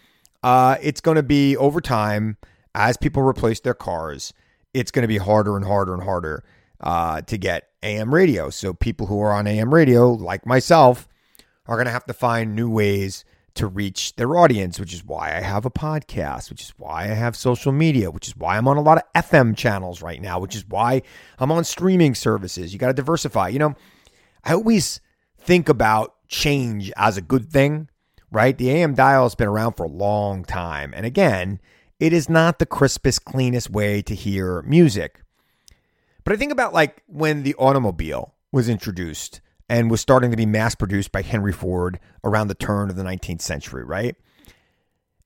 uh, 0.45 0.77
it's 0.83 1.01
going 1.01 1.17
to 1.17 1.23
be 1.23 1.57
over 1.57 1.81
time 1.81 2.37
as 2.75 2.99
people 2.99 3.23
replace 3.23 3.61
their 3.61 3.75
cars. 3.75 4.35
It's 4.75 4.91
going 4.91 5.03
to 5.03 5.09
be 5.09 5.17
harder 5.17 5.57
and 5.57 5.65
harder 5.65 5.95
and 5.95 6.03
harder 6.03 6.45
uh, 6.81 7.23
to 7.23 7.39
get 7.39 7.71
AM 7.83 8.15
radio. 8.15 8.51
So 8.51 8.75
people 8.75 9.07
who 9.07 9.21
are 9.23 9.33
on 9.33 9.47
AM 9.47 9.73
radio, 9.73 10.13
like 10.13 10.45
myself, 10.45 11.09
are 11.67 11.77
going 11.77 11.87
to 11.87 11.93
have 11.93 12.05
to 12.05 12.13
find 12.13 12.55
new 12.55 12.69
ways 12.69 13.25
to 13.55 13.67
reach 13.67 14.17
their 14.17 14.37
audience, 14.37 14.79
which 14.79 14.93
is 14.93 15.03
why 15.03 15.35
I 15.35 15.41
have 15.41 15.65
a 15.65 15.71
podcast, 15.71 16.51
which 16.51 16.61
is 16.61 16.75
why 16.77 17.05
I 17.05 17.15
have 17.15 17.37
social 17.37 17.73
media, 17.73 18.11
which 18.11 18.29
is 18.29 18.37
why 18.37 18.59
I'm 18.59 18.69
on 18.69 18.77
a 18.77 18.83
lot 18.83 18.99
of 18.99 19.23
FM 19.23 19.57
channels 19.57 20.03
right 20.03 20.21
now, 20.21 20.39
which 20.41 20.55
is 20.55 20.69
why 20.69 21.01
I'm 21.39 21.53
on 21.53 21.65
streaming 21.65 22.15
services. 22.15 22.75
You 22.75 22.79
got 22.79 22.89
to 22.89 22.93
diversify. 22.93 23.49
You 23.49 23.61
know, 23.61 23.75
I 24.45 24.53
always 24.53 25.01
think 25.39 25.71
about 25.71 26.17
change 26.29 26.93
as 26.99 27.17
a 27.17 27.23
good 27.23 27.49
thing, 27.49 27.89
right? 28.35 28.59
The 28.59 28.71
AM 28.71 28.95
dial 28.95 29.23
has 29.23 29.35
been 29.35 29.49
around 29.49 29.75
for 29.75 29.85
a 29.85 29.88
long 29.88 30.45
time. 30.45 30.93
And 30.95 31.07
again, 31.07 31.61
it 32.00 32.12
is 32.12 32.29
not 32.29 32.59
the 32.59 32.67
crispest, 32.67 33.25
cleanest 33.25 33.71
way 33.71 34.03
to 34.03 34.14
hear 34.14 34.61
music. 34.62 35.23
But 36.25 36.33
I 36.33 36.37
think 36.37 36.53
about 36.53 36.75
like 36.75 37.03
when 37.07 37.45
the 37.45 37.55
automobile 37.55 38.35
was 38.50 38.69
introduced 38.69 39.41
and 39.69 39.91
was 39.91 40.00
starting 40.00 40.31
to 40.31 40.37
be 40.37 40.47
mass 40.47 40.75
produced 40.75 41.12
by 41.12 41.23
Henry 41.23 41.53
Ford 41.53 42.00
around 42.25 42.49
the 42.49 42.55
turn 42.55 42.91
of 42.91 42.97
the 42.97 43.05
19th 43.05 43.41
century, 43.41 43.85
right? 43.85 44.17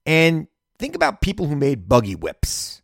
And 0.05 0.47
think 0.79 0.95
about 0.95 1.21
people 1.21 1.47
who 1.47 1.57
made 1.57 1.89
buggy 1.89 2.15
whips 2.15 2.83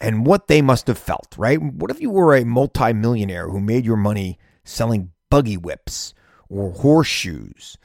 and 0.00 0.26
what 0.26 0.48
they 0.48 0.62
must 0.62 0.86
have 0.86 0.98
felt, 0.98 1.34
right? 1.36 1.60
What 1.60 1.90
if 1.90 2.00
you 2.00 2.10
were 2.10 2.34
a 2.34 2.44
multimillionaire 2.44 3.48
who 3.48 3.60
made 3.60 3.84
your 3.84 3.96
money 3.96 4.38
selling 4.64 5.12
buggy 5.30 5.56
whips 5.56 6.14
or 6.48 6.72
horseshoes 6.72 7.76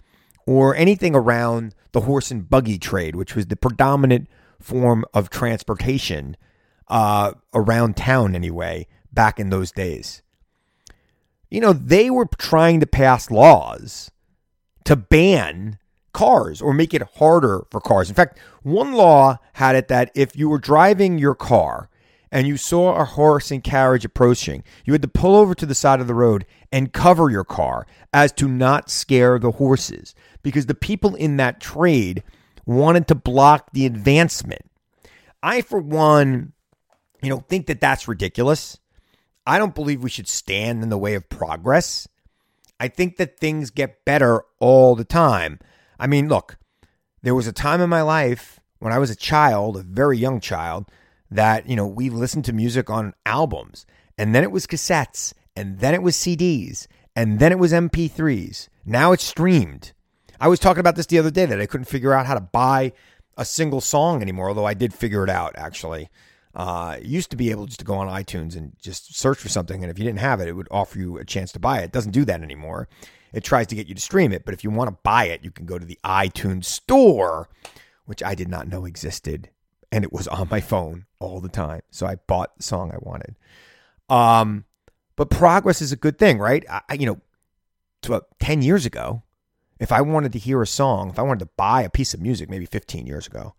or 0.47 0.75
anything 0.75 1.13
around 1.13 1.75
the 1.91 2.01
horse 2.01 2.31
and 2.31 2.49
buggy 2.49 2.79
trade, 2.79 3.15
which 3.15 3.35
was 3.35 3.47
the 3.47 3.55
predominant 3.55 4.27
form 4.59 5.05
of 5.13 5.29
transportation 5.29 6.37
uh, 6.87 7.33
around 7.53 7.97
town 7.97 8.33
anyway 8.33 8.87
back 9.11 9.39
in 9.39 9.49
those 9.49 9.71
days. 9.71 10.23
You 11.51 11.61
know, 11.61 11.73
they 11.73 12.09
were 12.09 12.27
trying 12.37 12.79
to 12.79 12.87
pass 12.87 13.29
laws 13.29 14.09
to 14.85 14.95
ban 14.95 15.77
cars 16.13 16.61
or 16.61 16.73
make 16.73 16.93
it 16.93 17.03
harder 17.17 17.65
for 17.69 17.81
cars. 17.81 18.09
In 18.09 18.15
fact, 18.15 18.39
one 18.63 18.93
law 18.93 19.37
had 19.53 19.75
it 19.75 19.89
that 19.89 20.11
if 20.15 20.35
you 20.35 20.49
were 20.49 20.57
driving 20.57 21.19
your 21.19 21.35
car 21.35 21.89
and 22.31 22.47
you 22.47 22.57
saw 22.57 22.95
a 22.95 23.05
horse 23.05 23.51
and 23.51 23.63
carriage 23.63 24.05
approaching, 24.05 24.63
you 24.85 24.93
had 24.93 25.01
to 25.01 25.07
pull 25.07 25.35
over 25.35 25.55
to 25.55 25.65
the 25.65 25.75
side 25.75 26.01
of 26.01 26.07
the 26.07 26.13
road 26.13 26.45
and 26.71 26.93
cover 26.93 27.29
your 27.29 27.43
car 27.43 27.87
as 28.13 28.31
to 28.33 28.47
not 28.47 28.89
scare 28.89 29.39
the 29.39 29.51
horses 29.51 30.13
because 30.43 30.65
the 30.65 30.75
people 30.75 31.15
in 31.15 31.37
that 31.37 31.61
trade 31.61 32.23
wanted 32.65 33.07
to 33.07 33.15
block 33.15 33.71
the 33.71 33.85
advancement. 33.85 34.69
I, 35.41 35.61
for 35.61 35.79
one, 35.79 36.53
you 37.21 37.29
know, 37.29 37.39
think 37.47 37.67
that 37.67 37.79
that's 37.81 38.07
ridiculous. 38.07 38.77
I 39.45 39.57
don't 39.57 39.75
believe 39.75 40.03
we 40.03 40.09
should 40.09 40.27
stand 40.27 40.83
in 40.83 40.89
the 40.89 40.97
way 40.97 41.15
of 41.15 41.29
progress. 41.29 42.07
I 42.79 42.89
think 42.89 43.17
that 43.17 43.39
things 43.39 43.69
get 43.69 44.03
better 44.03 44.43
all 44.59 44.95
the 44.95 45.05
time. 45.05 45.59
I 45.99 46.07
mean, 46.07 46.27
look, 46.27 46.57
there 47.23 47.33
was 47.33 47.47
a 47.47 47.53
time 47.53 47.81
in 47.81 47.89
my 47.89 48.01
life 48.01 48.59
when 48.79 48.93
I 48.93 48.99
was 48.99 49.09
a 49.09 49.15
child, 49.15 49.77
a 49.77 49.83
very 49.83 50.17
young 50.17 50.39
child, 50.39 50.91
that, 51.31 51.67
you 51.67 51.75
know, 51.75 51.87
we 51.87 52.09
listened 52.09 52.45
to 52.45 52.53
music 52.53 52.89
on 52.89 53.13
albums 53.25 53.85
and 54.17 54.33
then 54.33 54.43
it 54.43 54.51
was 54.51 54.67
cassettes 54.67 55.33
and 55.55 55.79
then 55.79 55.93
it 55.93 56.01
was 56.01 56.15
CDs 56.15 56.87
and 57.15 57.39
then 57.39 57.51
it 57.51 57.59
was 57.59 57.73
MP3s. 57.73 58.69
Now 58.85 59.11
it's 59.11 59.23
streamed. 59.23 59.93
I 60.39 60.47
was 60.47 60.59
talking 60.59 60.79
about 60.79 60.95
this 60.95 61.07
the 61.07 61.19
other 61.19 61.31
day 61.31 61.45
that 61.45 61.59
I 61.59 61.65
couldn't 61.65 61.85
figure 61.85 62.13
out 62.13 62.25
how 62.25 62.35
to 62.35 62.41
buy 62.41 62.93
a 63.37 63.45
single 63.45 63.81
song 63.81 64.21
anymore, 64.21 64.49
although 64.49 64.65
I 64.65 64.73
did 64.73 64.93
figure 64.93 65.23
it 65.23 65.29
out 65.29 65.53
actually. 65.57 66.09
Uh, 66.55 66.97
used 67.03 67.29
to 67.29 67.35
be 67.35 67.51
able 67.51 67.67
just 67.67 67.79
to 67.79 67.85
go 67.85 67.95
on 67.95 68.07
iTunes 68.07 68.55
and 68.55 68.73
just 68.81 69.15
search 69.15 69.37
for 69.37 69.49
something, 69.49 69.83
and 69.83 69.91
if 69.91 69.99
you 69.99 70.05
didn't 70.05 70.19
have 70.19 70.39
it, 70.39 70.47
it 70.47 70.53
would 70.53 70.67
offer 70.71 70.97
you 70.97 71.17
a 71.17 71.25
chance 71.25 71.51
to 71.51 71.59
buy 71.59 71.81
it. 71.81 71.85
It 71.85 71.91
doesn't 71.91 72.13
do 72.13 72.25
that 72.25 72.41
anymore. 72.41 72.87
It 73.31 73.43
tries 73.43 73.67
to 73.67 73.75
get 73.75 73.85
you 73.85 73.93
to 73.93 74.01
stream 74.01 74.31
it, 74.31 74.43
but 74.43 74.55
if 74.55 74.63
you 74.63 74.71
want 74.71 74.89
to 74.89 74.97
buy 75.03 75.25
it, 75.25 75.43
you 75.43 75.51
can 75.51 75.67
go 75.67 75.77
to 75.77 75.85
the 75.85 75.99
iTunes 76.03 76.65
store, 76.65 77.47
which 78.05 78.23
I 78.23 78.33
did 78.33 78.47
not 78.47 78.67
know 78.67 78.85
existed 78.85 79.51
and 79.91 80.03
it 80.03 80.11
was 80.11 80.27
on 80.27 80.47
my 80.49 80.61
phone 80.61 81.05
all 81.19 81.39
the 81.39 81.49
time. 81.49 81.81
So 81.91 82.05
I 82.05 82.15
bought 82.15 82.57
the 82.57 82.63
song 82.63 82.91
I 82.91 82.97
wanted. 82.99 83.35
Um, 84.09 84.65
but 85.15 85.29
progress 85.29 85.81
is 85.81 85.91
a 85.91 85.97
good 85.97 86.17
thing, 86.17 86.39
right? 86.39 86.63
I, 86.69 86.93
you 86.93 87.05
know, 87.05 87.19
uh, 88.13 88.21
10 88.39 88.61
years 88.61 88.85
ago, 88.85 89.23
if 89.79 89.91
I 89.91 90.01
wanted 90.01 90.31
to 90.33 90.39
hear 90.39 90.61
a 90.61 90.67
song, 90.67 91.09
if 91.09 91.19
I 91.19 91.23
wanted 91.23 91.39
to 91.39 91.51
buy 91.57 91.83
a 91.83 91.89
piece 91.89 92.13
of 92.13 92.21
music, 92.21 92.49
maybe 92.49 92.65
15 92.65 93.05
years 93.05 93.27
ago, 93.27 93.53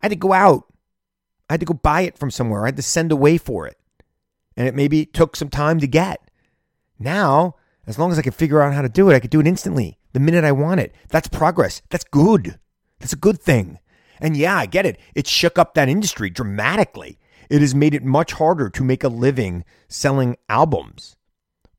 I 0.00 0.06
had 0.06 0.10
to 0.10 0.16
go 0.16 0.32
out. 0.32 0.64
I 1.48 1.54
had 1.54 1.60
to 1.60 1.66
go 1.66 1.74
buy 1.74 2.02
it 2.02 2.16
from 2.16 2.30
somewhere. 2.30 2.62
I 2.62 2.68
had 2.68 2.76
to 2.76 2.82
send 2.82 3.12
away 3.12 3.38
for 3.38 3.66
it. 3.66 3.76
And 4.56 4.68
it 4.68 4.74
maybe 4.74 5.04
took 5.04 5.36
some 5.36 5.48
time 5.48 5.80
to 5.80 5.86
get. 5.86 6.20
Now, 6.98 7.56
as 7.86 7.98
long 7.98 8.12
as 8.12 8.18
I 8.18 8.22
can 8.22 8.32
figure 8.32 8.62
out 8.62 8.74
how 8.74 8.82
to 8.82 8.88
do 8.88 9.10
it, 9.10 9.14
I 9.14 9.20
could 9.20 9.30
do 9.30 9.40
it 9.40 9.46
instantly 9.46 9.98
the 10.12 10.20
minute 10.20 10.44
I 10.44 10.52
want 10.52 10.80
it. 10.80 10.94
That's 11.08 11.28
progress. 11.28 11.82
That's 11.90 12.04
good. 12.04 12.58
That's 12.98 13.12
a 13.12 13.16
good 13.16 13.40
thing. 13.40 13.78
And 14.20 14.36
yeah, 14.36 14.56
I 14.56 14.66
get 14.66 14.86
it. 14.86 14.98
It 15.14 15.26
shook 15.26 15.58
up 15.58 15.74
that 15.74 15.88
industry 15.88 16.30
dramatically. 16.30 17.18
It 17.48 17.60
has 17.60 17.74
made 17.74 17.94
it 17.94 18.04
much 18.04 18.32
harder 18.32 18.68
to 18.70 18.84
make 18.84 19.02
a 19.02 19.08
living 19.08 19.64
selling 19.88 20.36
albums, 20.48 21.16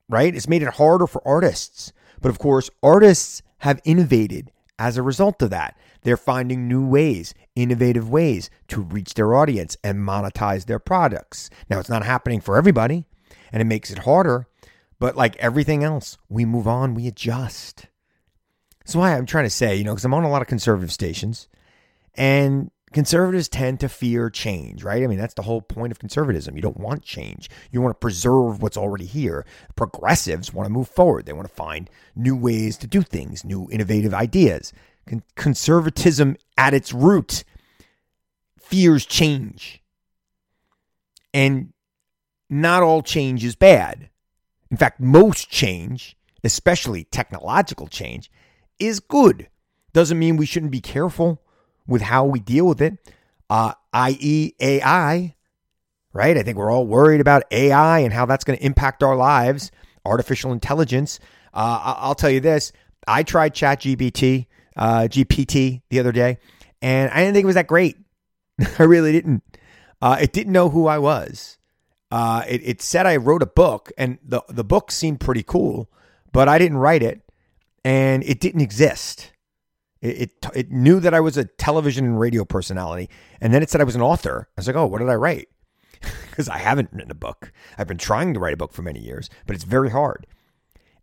right? 0.09 0.35
It's 0.35 0.49
made 0.49 0.63
it 0.63 0.73
harder 0.75 1.07
for 1.07 1.25
artists. 1.25 1.93
But 2.21 2.29
of 2.29 2.39
course, 2.39 2.69
artists 2.83 3.41
have 3.59 3.79
innovated 3.85 4.51
as 4.77 4.97
a 4.97 5.03
result 5.03 5.41
of 5.41 5.51
that. 5.51 5.77
They're 6.01 6.17
finding 6.17 6.67
new 6.67 6.85
ways, 6.85 7.33
innovative 7.55 8.09
ways 8.09 8.49
to 8.69 8.81
reach 8.81 9.13
their 9.13 9.35
audience 9.35 9.77
and 9.83 9.99
monetize 9.99 10.65
their 10.65 10.79
products. 10.79 11.49
Now, 11.69 11.79
it's 11.79 11.89
not 11.89 12.03
happening 12.03 12.41
for 12.41 12.57
everybody 12.57 13.05
and 13.51 13.61
it 13.61 13.65
makes 13.65 13.91
it 13.91 13.99
harder. 13.99 14.47
But 14.99 15.15
like 15.15 15.35
everything 15.37 15.83
else, 15.83 16.17
we 16.29 16.45
move 16.45 16.67
on, 16.67 16.95
we 16.95 17.07
adjust. 17.07 17.87
That's 18.79 18.95
why 18.95 19.15
I'm 19.15 19.25
trying 19.25 19.45
to 19.45 19.49
say, 19.49 19.75
you 19.75 19.83
know, 19.83 19.93
because 19.93 20.05
I'm 20.05 20.13
on 20.13 20.23
a 20.23 20.29
lot 20.29 20.41
of 20.41 20.47
conservative 20.47 20.91
stations 20.91 21.47
and 22.15 22.71
conservatives 22.91 23.47
tend 23.47 23.79
to 23.79 23.89
fear 23.89 24.29
change, 24.29 24.83
right? 24.83 25.03
I 25.03 25.07
mean, 25.07 25.17
that's 25.17 25.33
the 25.33 25.43
whole 25.43 25.61
point 25.61 25.91
of 25.91 25.99
conservatism. 25.99 26.55
You 26.55 26.61
don't 26.61 26.79
want 26.79 27.03
change. 27.03 27.49
You 27.71 27.81
want 27.81 27.95
to 27.95 27.99
preserve 27.99 28.61
what's 28.61 28.77
already 28.77 29.05
here. 29.05 29.45
Progressives 29.75 30.53
want 30.53 30.67
to 30.67 30.73
move 30.73 30.89
forward. 30.89 31.25
They 31.25 31.33
want 31.33 31.47
to 31.47 31.53
find 31.53 31.89
new 32.15 32.35
ways 32.35 32.77
to 32.77 32.87
do 32.87 33.01
things, 33.01 33.45
new 33.45 33.67
innovative 33.71 34.13
ideas. 34.13 34.73
Con- 35.07 35.23
conservatism 35.35 36.35
at 36.57 36.73
its 36.73 36.93
root 36.93 37.43
fears 38.59 39.05
change. 39.05 39.81
And 41.33 41.71
not 42.49 42.83
all 42.83 43.01
change 43.01 43.45
is 43.45 43.55
bad. 43.55 44.09
In 44.69 44.77
fact, 44.77 44.99
most 44.99 45.49
change, 45.49 46.17
especially 46.43 47.05
technological 47.05 47.87
change, 47.87 48.29
is 48.79 48.99
good. 48.99 49.47
Doesn't 49.93 50.19
mean 50.19 50.37
we 50.37 50.45
shouldn't 50.45 50.71
be 50.71 50.81
careful 50.81 51.41
with 51.87 52.01
how 52.01 52.25
we 52.25 52.39
deal 52.39 52.65
with 52.65 52.81
it, 52.81 52.97
uh, 53.49 53.73
i.e., 53.93 54.53
AI, 54.59 55.35
right? 56.13 56.37
I 56.37 56.43
think 56.43 56.57
we're 56.57 56.71
all 56.71 56.87
worried 56.87 57.21
about 57.21 57.43
AI 57.51 57.99
and 57.99 58.13
how 58.13 58.25
that's 58.25 58.43
going 58.43 58.57
to 58.57 58.65
impact 58.65 59.03
our 59.03 59.15
lives, 59.15 59.71
artificial 60.05 60.51
intelligence. 60.51 61.19
Uh, 61.53 61.95
I'll 61.97 62.15
tell 62.15 62.29
you 62.29 62.39
this 62.39 62.71
I 63.07 63.23
tried 63.23 63.53
ChatGPT, 63.53 64.47
uh, 64.75 65.01
GPT 65.09 65.81
the 65.89 65.99
other 65.99 66.11
day, 66.11 66.37
and 66.81 67.11
I 67.11 67.17
didn't 67.17 67.33
think 67.33 67.43
it 67.43 67.47
was 67.47 67.55
that 67.55 67.67
great. 67.67 67.97
I 68.79 68.83
really 68.83 69.11
didn't. 69.11 69.43
Uh, 70.01 70.17
it 70.19 70.33
didn't 70.33 70.53
know 70.53 70.69
who 70.69 70.87
I 70.87 70.97
was. 70.97 71.57
Uh, 72.11 72.43
it, 72.47 72.61
it 72.63 72.81
said 72.81 73.05
I 73.05 73.15
wrote 73.15 73.41
a 73.41 73.47
book, 73.47 73.91
and 73.97 74.17
the, 74.23 74.41
the 74.49 74.63
book 74.63 74.91
seemed 74.91 75.19
pretty 75.19 75.43
cool, 75.43 75.89
but 76.33 76.49
I 76.49 76.57
didn't 76.57 76.77
write 76.77 77.03
it, 77.03 77.21
and 77.85 78.23
it 78.23 78.39
didn't 78.39 78.61
exist. 78.61 79.31
It, 80.01 80.21
it, 80.21 80.47
it 80.55 80.71
knew 80.71 80.99
that 80.99 81.13
I 81.13 81.19
was 81.19 81.37
a 81.37 81.45
television 81.45 82.05
and 82.05 82.19
radio 82.19 82.43
personality, 82.43 83.09
and 83.39 83.53
then 83.53 83.61
it 83.61 83.69
said 83.69 83.81
I 83.81 83.85
was 83.85 83.95
an 83.95 84.01
author. 84.01 84.47
I 84.57 84.61
was 84.61 84.67
like, 84.67 84.75
oh, 84.75 84.87
what 84.87 84.99
did 84.99 85.09
I 85.09 85.15
write? 85.15 85.47
Because 86.31 86.47
I 86.47 86.59
haven't 86.59 86.89
written 86.93 87.11
a 87.11 87.15
book. 87.15 87.51
I've 87.77 87.89
been 87.89 87.97
trying 87.97 88.33
to 88.33 88.39
write 88.39 88.53
a 88.53 88.57
book 88.57 88.71
for 88.71 88.81
many 88.81 89.01
years, 89.01 89.29
but 89.45 89.53
it's 89.53 89.65
very 89.65 89.89
hard. 89.89 90.25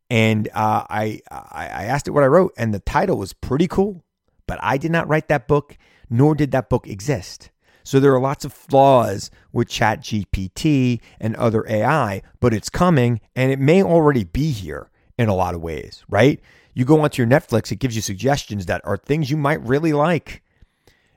And 0.08 0.48
uh, 0.54 0.86
I 0.88 1.20
I 1.30 1.84
asked 1.84 2.08
it 2.08 2.12
what 2.12 2.24
I 2.24 2.28
wrote, 2.28 2.54
and 2.56 2.72
the 2.72 2.80
title 2.80 3.18
was 3.18 3.34
pretty 3.34 3.68
cool, 3.68 4.02
but 4.46 4.58
I 4.62 4.78
did 4.78 4.90
not 4.90 5.06
write 5.06 5.28
that 5.28 5.46
book, 5.46 5.76
nor 6.08 6.34
did 6.34 6.50
that 6.52 6.70
book 6.70 6.88
exist. 6.88 7.50
So 7.88 8.00
there 8.00 8.12
are 8.14 8.20
lots 8.20 8.44
of 8.44 8.52
flaws 8.52 9.30
with 9.50 9.68
ChatGPT 9.68 11.00
and 11.20 11.34
other 11.36 11.64
AI, 11.68 12.20
but 12.38 12.52
it's 12.52 12.68
coming 12.68 13.18
and 13.34 13.50
it 13.50 13.58
may 13.58 13.82
already 13.82 14.24
be 14.24 14.50
here 14.50 14.90
in 15.16 15.30
a 15.30 15.34
lot 15.34 15.54
of 15.54 15.62
ways, 15.62 16.04
right? 16.06 16.38
You 16.78 16.84
go 16.84 17.00
onto 17.00 17.20
your 17.20 17.30
Netflix, 17.30 17.72
it 17.72 17.80
gives 17.80 17.96
you 17.96 18.02
suggestions 18.02 18.66
that 18.66 18.80
are 18.84 18.96
things 18.96 19.30
you 19.30 19.36
might 19.36 19.60
really 19.62 19.92
like. 19.92 20.42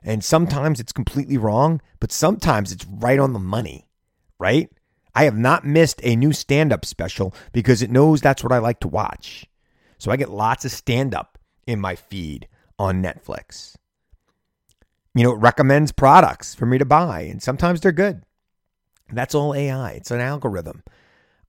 And 0.02 0.24
sometimes 0.24 0.80
it's 0.80 0.92
completely 0.92 1.38
wrong, 1.38 1.80
but 2.00 2.10
sometimes 2.10 2.72
it's 2.72 2.84
right 2.86 3.20
on 3.20 3.32
the 3.32 3.38
money, 3.38 3.86
right? 4.40 4.68
I 5.14 5.24
have 5.24 5.36
not 5.36 5.64
missed 5.64 6.00
a 6.02 6.16
new 6.16 6.32
stand 6.32 6.72
up 6.72 6.84
special 6.84 7.34
because 7.52 7.82
it 7.82 7.90
knows 7.90 8.20
that's 8.20 8.42
what 8.42 8.52
I 8.52 8.58
like 8.58 8.80
to 8.80 8.88
watch. 8.88 9.46
So 9.98 10.10
I 10.10 10.16
get 10.16 10.30
lots 10.30 10.64
of 10.64 10.72
stand 10.72 11.14
up 11.14 11.38
in 11.66 11.78
my 11.78 11.94
feed 11.94 12.48
on 12.78 13.00
Netflix 13.00 13.76
you 15.14 15.22
know, 15.22 15.32
it 15.32 15.40
recommends 15.40 15.92
products 15.92 16.54
for 16.54 16.66
me 16.66 16.78
to 16.78 16.84
buy, 16.84 17.22
and 17.22 17.42
sometimes 17.42 17.80
they're 17.80 17.92
good. 17.92 18.22
That's 19.12 19.34
all 19.34 19.54
AI. 19.54 19.92
It's 19.92 20.10
an 20.10 20.20
algorithm. 20.20 20.82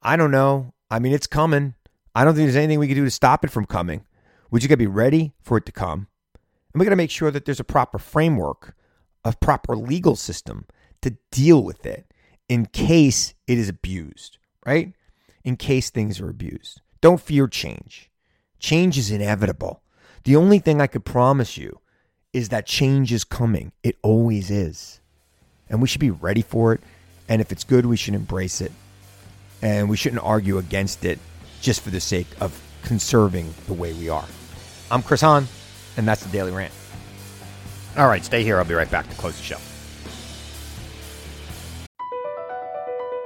I 0.02 0.18
don't 0.18 0.32
know. 0.32 0.74
I 0.90 1.00
mean, 1.00 1.14
it's 1.14 1.28
coming. 1.28 1.76
I 2.16 2.24
don't 2.24 2.36
think 2.36 2.46
there's 2.46 2.56
anything 2.56 2.80
we 2.80 2.88
can 2.88 2.96
do 2.96 3.06
to 3.06 3.12
stop 3.12 3.44
it 3.44 3.52
from 3.52 3.66
coming. 3.66 4.06
We 4.52 4.60
just 4.60 4.70
got 4.70 4.74
to 4.74 4.78
be 4.78 4.88
ready 4.88 5.34
for 5.42 5.58
it 5.58 5.66
to 5.66 5.72
come. 5.72 6.08
And 6.74 6.80
we 6.80 6.86
got 6.86 6.92
to 6.92 6.96
make 6.96 7.12
sure 7.12 7.32
that 7.32 7.46
there's 7.46 7.60
a 7.60 7.64
proper 7.64 7.98
framework, 7.98 8.76
a 9.24 9.34
proper 9.34 9.76
legal 9.76 10.16
system 10.16 10.66
to 11.02 11.18
deal 11.32 11.64
with 11.64 11.86
it 11.86 12.06
in 12.48 12.68
case 12.68 13.34
it 13.48 13.58
is 13.58 13.70
abused, 13.70 14.38
right? 14.66 14.94
In 15.44 15.58
case 15.58 15.90
things 15.90 16.20
are 16.20 16.30
abused. 16.30 16.82
Don't 17.02 17.22
fear 17.22 17.48
change. 17.48 18.12
Change 18.60 18.98
is 18.98 19.12
inevitable. 19.12 19.82
The 20.24 20.36
only 20.36 20.60
thing 20.60 20.82
I 20.82 20.88
could 20.88 21.04
promise 21.04 21.58
you 21.58 21.80
is 22.32 22.50
that 22.50 22.66
change 22.66 23.12
is 23.12 23.24
coming. 23.24 23.72
It 23.84 23.98
always 24.02 24.50
is. 24.50 25.02
And 25.70 25.82
we 25.82 25.88
should 25.88 26.02
be 26.02 26.12
ready 26.12 26.42
for 26.42 26.74
it. 26.74 26.82
And 27.28 27.42
if 27.42 27.52
it's 27.52 27.64
good, 27.64 27.86
we 27.86 27.98
should 27.98 28.14
embrace 28.14 28.62
it. 28.62 28.72
And 29.62 29.90
we 29.90 29.98
shouldn't 29.98 30.24
argue 30.24 30.58
against 30.58 31.06
it 31.06 31.20
just 31.64 31.82
for 31.82 31.90
the 31.90 32.00
sake 32.00 32.28
of 32.40 32.62
conserving 32.84 33.52
the 33.66 33.74
way 33.74 33.94
we 33.94 34.10
are. 34.10 34.28
I'm 34.92 35.02
Chris 35.02 35.22
Hahn, 35.22 35.48
and 35.98 36.08
that's 36.08 36.24
the 36.24 36.32
Daily 36.32 36.52
Rant. 36.52 36.74
All 37.98 38.08
right, 38.08 38.24
stay 38.24 38.44
here. 38.44 38.60
I'll 38.60 38.66
be 38.66 38.76
right 38.76 38.92
back 38.92 39.10
to 39.10 39.16
close 39.16 39.36
the 39.38 39.44
show. 39.44 39.58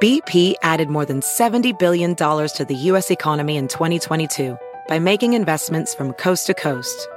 BP 0.01 0.53
added 0.61 0.89
more 0.89 1.05
than 1.05 1.21
$70 1.21 1.77
billion 1.77 2.15
to 2.15 2.65
the 2.65 2.75
U.S. 2.75 3.11
economy 3.11 3.57
in 3.57 3.67
2022 3.67 4.55
by 4.87 4.99
making 4.99 5.33
investments 5.33 5.93
from 5.93 6.13
coast 6.13 6.45
to 6.47 6.53
coast 6.53 7.09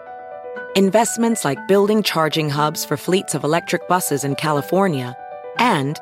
investments 0.77 1.45
like 1.45 1.59
building 1.67 2.03
charging 2.03 2.49
hubs 2.49 2.85
for 2.85 2.97
fleets 2.97 3.35
of 3.35 3.45
electric 3.45 3.89
buses 3.89 4.25
in 4.25 4.35
California, 4.37 5.17
and 5.59 5.99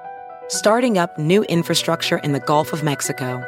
starting 0.48 0.98
up 0.98 1.16
new 1.18 1.42
infrastructure 1.44 2.18
in 2.18 2.32
the 2.32 2.40
Gulf 2.40 2.72
of 2.72 2.82
Mexico. 2.82 3.42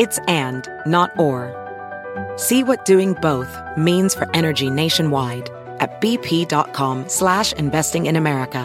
It's 0.00 0.18
and, 0.26 0.66
not 0.86 1.10
or. 1.18 1.52
See 2.36 2.64
what 2.64 2.86
doing 2.86 3.12
both 3.20 3.54
means 3.76 4.14
for 4.14 4.34
energy 4.34 4.70
nationwide 4.70 5.50
at 5.78 6.00
bp.com 6.00 7.06
slash 7.06 7.52
investing 7.52 8.06
in 8.06 8.16
America. 8.16 8.62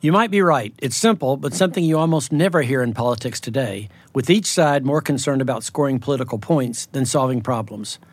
You 0.00 0.10
might 0.10 0.30
be 0.30 0.40
right. 0.40 0.72
It's 0.78 0.96
simple, 0.96 1.36
but 1.36 1.52
something 1.52 1.84
you 1.84 1.98
almost 1.98 2.32
never 2.32 2.62
hear 2.62 2.82
in 2.82 2.94
politics 2.94 3.38
today, 3.38 3.90
with 4.14 4.30
each 4.30 4.46
side 4.46 4.86
more 4.86 5.02
concerned 5.02 5.42
about 5.42 5.62
scoring 5.62 5.98
political 5.98 6.38
points 6.38 6.86
than 6.92 7.04
solving 7.04 7.42
problems. 7.42 7.98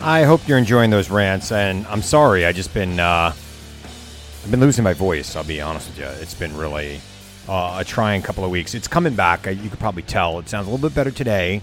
I 0.00 0.22
hope 0.22 0.46
you're 0.46 0.58
enjoying 0.58 0.90
those 0.90 1.10
rants, 1.10 1.50
and 1.50 1.84
I'm 1.88 2.02
sorry. 2.02 2.46
I 2.46 2.52
just 2.52 2.72
been 2.72 3.00
uh, 3.00 3.32
I've 3.34 4.50
been 4.50 4.60
losing 4.60 4.84
my 4.84 4.92
voice. 4.92 5.34
I'll 5.34 5.42
be 5.42 5.60
honest 5.60 5.88
with 5.88 5.98
you. 5.98 6.06
It's 6.22 6.34
been 6.34 6.56
really 6.56 7.00
uh, 7.48 7.78
a 7.80 7.84
trying 7.84 8.22
couple 8.22 8.44
of 8.44 8.50
weeks. 8.52 8.74
It's 8.74 8.86
coming 8.86 9.16
back. 9.16 9.46
You 9.46 9.68
could 9.68 9.80
probably 9.80 10.02
tell. 10.02 10.38
It 10.38 10.48
sounds 10.48 10.68
a 10.68 10.70
little 10.70 10.88
bit 10.88 10.94
better 10.94 11.10
today 11.10 11.62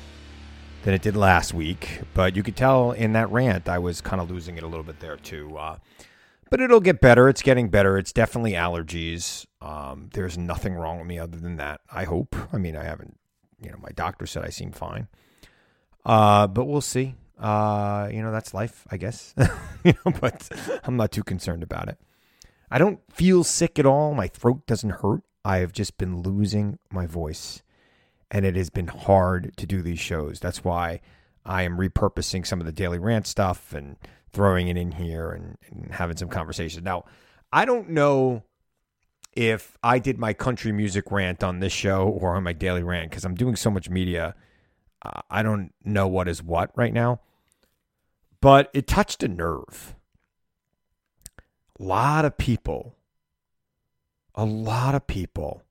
than 0.83 0.93
it 0.93 1.01
did 1.01 1.15
last 1.15 1.53
week, 1.53 2.01
but 2.13 2.35
you 2.35 2.43
could 2.43 2.57
tell 2.57 2.91
in 2.91 3.13
that 3.13 3.31
rant 3.31 3.69
I 3.69 3.79
was 3.79 4.01
kind 4.01 4.21
of 4.21 4.29
losing 4.29 4.57
it 4.57 4.63
a 4.63 4.67
little 4.67 4.83
bit 4.83 4.99
there 4.99 5.15
too. 5.15 5.57
Uh, 5.57 5.77
but 6.49 6.59
it'll 6.59 6.81
get 6.81 6.99
better. 6.99 7.29
It's 7.29 7.41
getting 7.41 7.69
better. 7.69 7.97
It's 7.97 8.11
definitely 8.11 8.51
allergies. 8.51 9.45
Um, 9.61 10.09
there's 10.13 10.37
nothing 10.37 10.75
wrong 10.75 10.97
with 10.97 11.07
me 11.07 11.17
other 11.17 11.37
than 11.37 11.55
that. 11.55 11.79
I 11.89 12.03
hope. 12.03 12.35
I 12.51 12.57
mean, 12.57 12.75
I 12.75 12.83
haven't. 12.83 13.17
You 13.61 13.71
know, 13.71 13.77
my 13.81 13.91
doctor 13.95 14.25
said 14.25 14.43
I 14.43 14.49
seem 14.49 14.73
fine. 14.73 15.07
Uh, 16.03 16.47
but 16.47 16.65
we'll 16.65 16.81
see 16.81 17.15
uh, 17.39 18.09
you 18.11 18.21
know, 18.21 18.31
that's 18.31 18.53
life, 18.53 18.85
I 18.89 18.97
guess. 18.97 19.33
you 19.83 19.93
know, 20.05 20.13
but 20.19 20.49
I'm 20.83 20.97
not 20.97 21.11
too 21.11 21.23
concerned 21.23 21.63
about 21.63 21.89
it. 21.89 21.97
I 22.71 22.77
don't 22.77 22.99
feel 23.11 23.43
sick 23.43 23.77
at 23.77 23.85
all. 23.85 24.13
My 24.13 24.27
throat 24.27 24.65
doesn't 24.65 25.01
hurt. 25.01 25.23
I 25.43 25.57
have 25.57 25.71
just 25.71 25.97
been 25.97 26.21
losing 26.21 26.79
my 26.91 27.05
voice, 27.05 27.61
and 28.31 28.45
it 28.45 28.55
has 28.55 28.69
been 28.69 28.87
hard 28.87 29.55
to 29.57 29.67
do 29.67 29.81
these 29.81 29.99
shows. 29.99 30.39
That's 30.39 30.63
why 30.63 31.01
I 31.45 31.63
am 31.63 31.77
repurposing 31.77 32.47
some 32.47 32.59
of 32.59 32.65
the 32.65 32.71
daily 32.71 32.97
rant 32.97 33.27
stuff 33.27 33.73
and 33.73 33.97
throwing 34.31 34.67
it 34.67 34.77
in 34.77 34.93
here 34.93 35.31
and, 35.31 35.57
and 35.69 35.93
having 35.93 36.17
some 36.17 36.29
conversations. 36.29 36.83
Now, 36.83 37.05
I 37.53 37.65
don't 37.65 37.89
know 37.89 38.43
if 39.35 39.77
I 39.83 39.99
did 39.99 40.17
my 40.17 40.33
country 40.33 40.71
music 40.71 41.11
rant 41.11 41.43
on 41.43 41.59
this 41.59 41.73
show 41.73 42.07
or 42.07 42.35
on 42.35 42.43
my 42.43 42.53
daily 42.53 42.83
rant 42.83 43.11
because 43.11 43.25
I'm 43.25 43.35
doing 43.35 43.55
so 43.55 43.69
much 43.69 43.89
media 43.89 44.33
I 45.29 45.43
don't 45.43 45.73
know 45.83 46.07
what 46.07 46.27
is 46.27 46.43
what 46.43 46.71
right 46.75 46.93
now, 46.93 47.21
but 48.41 48.69
it 48.73 48.87
touched 48.87 49.23
a 49.23 49.27
nerve. 49.27 49.95
A 51.79 51.83
lot 51.83 52.25
of 52.25 52.37
people, 52.37 52.95
a 54.33 54.45
lot 54.45 54.95
of 54.95 55.07
people 55.07 55.63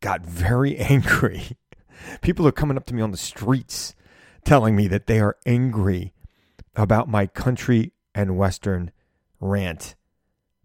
got 0.00 0.24
very 0.24 0.76
angry. 0.78 1.56
People 2.20 2.46
are 2.46 2.52
coming 2.52 2.76
up 2.76 2.86
to 2.86 2.94
me 2.94 3.02
on 3.02 3.10
the 3.10 3.16
streets 3.16 3.94
telling 4.44 4.74
me 4.74 4.88
that 4.88 5.06
they 5.06 5.20
are 5.20 5.36
angry 5.44 6.14
about 6.74 7.08
my 7.08 7.26
country 7.26 7.92
and 8.14 8.38
Western 8.38 8.90
rant. 9.40 9.94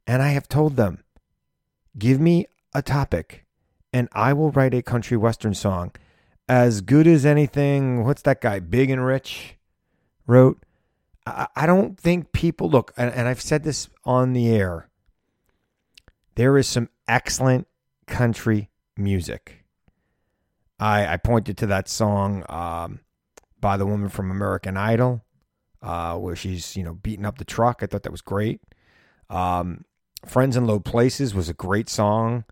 And 0.07 0.21
I 0.21 0.29
have 0.29 0.47
told 0.47 0.75
them, 0.75 1.03
give 1.97 2.19
me 2.19 2.47
a 2.73 2.81
topic 2.81 3.45
and 3.91 4.09
I 4.11 4.33
will 4.33 4.51
write 4.51 4.73
a 4.73 4.81
country 4.81 5.15
Western 5.15 5.53
song 5.53 5.93
as 6.47 6.81
good 6.81 7.07
as 7.07 7.25
anything. 7.25 8.03
What's 8.03 8.21
that 8.23 8.41
guy, 8.41 8.59
Big 8.59 8.89
and 8.89 9.05
Rich, 9.05 9.55
wrote? 10.27 10.61
I, 11.25 11.47
I 11.55 11.65
don't 11.65 11.99
think 11.99 12.31
people 12.31 12.69
look, 12.69 12.93
and, 12.97 13.13
and 13.13 13.27
I've 13.27 13.41
said 13.41 13.63
this 13.63 13.89
on 14.03 14.33
the 14.33 14.49
air. 14.49 14.89
there 16.35 16.57
is 16.57 16.67
some 16.67 16.89
excellent 17.07 17.67
country 18.07 18.69
music. 18.97 19.63
I, 20.79 21.07
I 21.13 21.17
pointed 21.17 21.57
to 21.57 21.67
that 21.67 21.87
song 21.87 22.43
um, 22.49 22.99
by 23.59 23.77
the 23.77 23.85
woman 23.85 24.09
from 24.09 24.29
American 24.29 24.77
Idol, 24.77 25.23
uh, 25.81 26.17
where 26.17 26.35
she's 26.35 26.75
you 26.75 26.83
know 26.83 26.93
beating 26.93 27.25
up 27.25 27.37
the 27.37 27.45
truck. 27.45 27.81
I 27.81 27.85
thought 27.85 28.03
that 28.03 28.11
was 28.11 28.21
great. 28.21 28.61
Um, 29.29 29.85
Friends 30.25 30.57
in 30.57 30.65
Low 30.67 30.79
Places 30.79 31.33
was 31.33 31.49
a 31.49 31.53
great 31.53 31.89
song. 31.89 32.43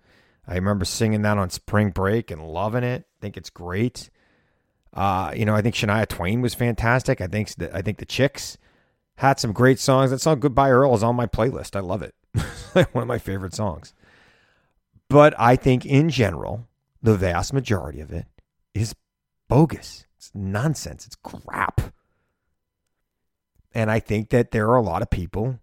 I 0.47 0.55
remember 0.55 0.85
singing 0.85 1.21
that 1.21 1.37
on 1.37 1.49
spring 1.49 1.91
break 1.91 2.31
and 2.31 2.45
loving 2.45 2.83
it. 2.83 3.05
I 3.07 3.21
think 3.21 3.37
it's 3.37 3.49
great. 3.49 4.09
Uh, 4.93 5.31
you 5.35 5.45
know, 5.45 5.55
I 5.55 5.61
think 5.61 5.75
Shania 5.75 6.07
Twain 6.07 6.41
was 6.41 6.53
fantastic. 6.53 7.21
I 7.21 7.27
think 7.27 7.51
I 7.73 7.81
think 7.81 7.97
the 7.97 8.05
Chicks 8.05 8.57
had 9.15 9.39
some 9.39 9.53
great 9.53 9.79
songs. 9.79 10.11
That 10.11 10.19
song 10.19 10.39
"Goodbye 10.39 10.69
Earl" 10.69 10.93
is 10.93 11.03
on 11.03 11.15
my 11.15 11.25
playlist. 11.27 11.75
I 11.75 11.79
love 11.79 12.01
it. 12.01 12.15
It's 12.75 12.91
one 12.91 13.03
of 13.03 13.07
my 13.07 13.19
favorite 13.19 13.53
songs. 13.53 13.93
But 15.07 15.35
I 15.37 15.55
think 15.55 15.85
in 15.85 16.09
general, 16.09 16.67
the 17.03 17.15
vast 17.15 17.53
majority 17.53 17.99
of 17.99 18.11
it 18.11 18.25
is 18.73 18.95
bogus. 19.47 20.07
It's 20.17 20.31
nonsense. 20.33 21.05
It's 21.05 21.15
crap. 21.15 21.93
And 23.75 23.91
I 23.91 23.99
think 23.99 24.29
that 24.29 24.49
there 24.49 24.69
are 24.69 24.77
a 24.77 24.81
lot 24.81 25.03
of 25.03 25.11
people 25.11 25.59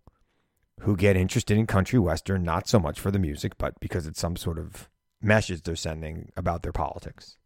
who 0.82 0.96
get 0.96 1.16
interested 1.16 1.56
in 1.56 1.66
country 1.66 1.98
western, 1.98 2.42
not 2.42 2.68
so 2.68 2.78
much 2.78 2.98
for 2.98 3.10
the 3.10 3.18
music, 3.18 3.58
but 3.58 3.78
because 3.80 4.06
it's 4.06 4.20
some 4.20 4.36
sort 4.36 4.58
of 4.58 4.88
message 5.20 5.62
they're 5.62 5.76
sending 5.76 6.30
about 6.36 6.62
their 6.62 6.72
politics. 6.72 7.36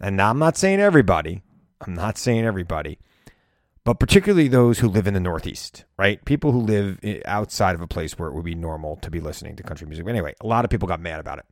And 0.00 0.20
I'm 0.20 0.38
not 0.38 0.56
saying 0.56 0.80
everybody, 0.80 1.42
I'm 1.80 1.94
not 1.94 2.16
saying 2.18 2.44
everybody, 2.44 2.98
but 3.84 4.00
particularly 4.00 4.48
those 4.48 4.78
who 4.78 4.88
live 4.88 5.06
in 5.06 5.14
the 5.14 5.20
Northeast, 5.20 5.84
right? 5.98 6.24
People 6.24 6.52
who 6.52 6.60
live 6.60 6.98
outside 7.24 7.74
of 7.74 7.80
a 7.80 7.86
place 7.86 8.18
where 8.18 8.28
it 8.28 8.34
would 8.34 8.44
be 8.44 8.54
normal 8.54 8.96
to 8.96 9.10
be 9.10 9.20
listening 9.20 9.56
to 9.56 9.62
country 9.62 9.86
music. 9.86 10.04
But 10.04 10.12
anyway, 10.12 10.34
a 10.40 10.46
lot 10.46 10.64
of 10.64 10.70
people 10.70 10.88
got 10.88 11.00
mad 11.00 11.20
about 11.20 11.38
it. 11.38 11.46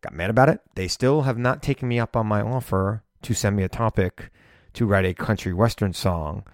Got 0.00 0.14
mad 0.14 0.30
about 0.30 0.48
it. 0.48 0.60
They 0.74 0.88
still 0.88 1.22
have 1.22 1.38
not 1.38 1.62
taken 1.62 1.88
me 1.88 1.98
up 1.98 2.16
on 2.16 2.26
my 2.26 2.40
offer 2.40 3.02
to 3.22 3.34
send 3.34 3.56
me 3.56 3.62
a 3.62 3.68
topic 3.68 4.30
to 4.74 4.86
write 4.86 5.04
a 5.04 5.14
country 5.14 5.54
western 5.54 5.92
song, 5.92 6.44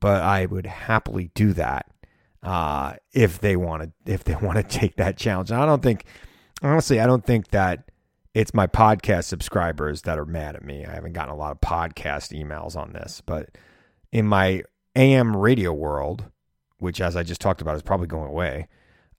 but 0.00 0.22
I 0.22 0.46
would 0.46 0.66
happily 0.66 1.30
do 1.34 1.52
that 1.54 1.86
uh, 2.42 2.94
if 3.12 3.40
they 3.40 3.56
want 3.56 3.82
to 3.82 4.12
if 4.12 4.24
they 4.24 4.34
want 4.42 4.56
to 4.56 4.62
take 4.62 4.96
that 4.96 5.16
challenge. 5.16 5.50
And 5.50 5.60
I 5.60 5.66
don't 5.66 5.82
think 5.82 6.04
honestly, 6.62 7.00
I 7.00 7.06
don't 7.06 7.24
think 7.24 7.48
that 7.48 7.90
it's 8.34 8.54
my 8.54 8.66
podcast 8.66 9.24
subscribers 9.24 10.02
that 10.02 10.18
are 10.18 10.26
mad 10.26 10.54
at 10.54 10.64
me. 10.64 10.84
I 10.84 10.94
haven't 10.94 11.12
gotten 11.12 11.34
a 11.34 11.36
lot 11.36 11.52
of 11.52 11.60
podcast 11.60 12.38
emails 12.38 12.76
on 12.76 12.92
this, 12.92 13.22
but 13.24 13.50
in 14.12 14.26
my 14.26 14.62
AM 14.94 15.36
radio 15.36 15.72
world, 15.72 16.24
which 16.78 17.00
as 17.00 17.16
I 17.16 17.22
just 17.22 17.40
talked 17.40 17.60
about 17.60 17.76
is 17.76 17.82
probably 17.82 18.06
going 18.06 18.28
away, 18.28 18.68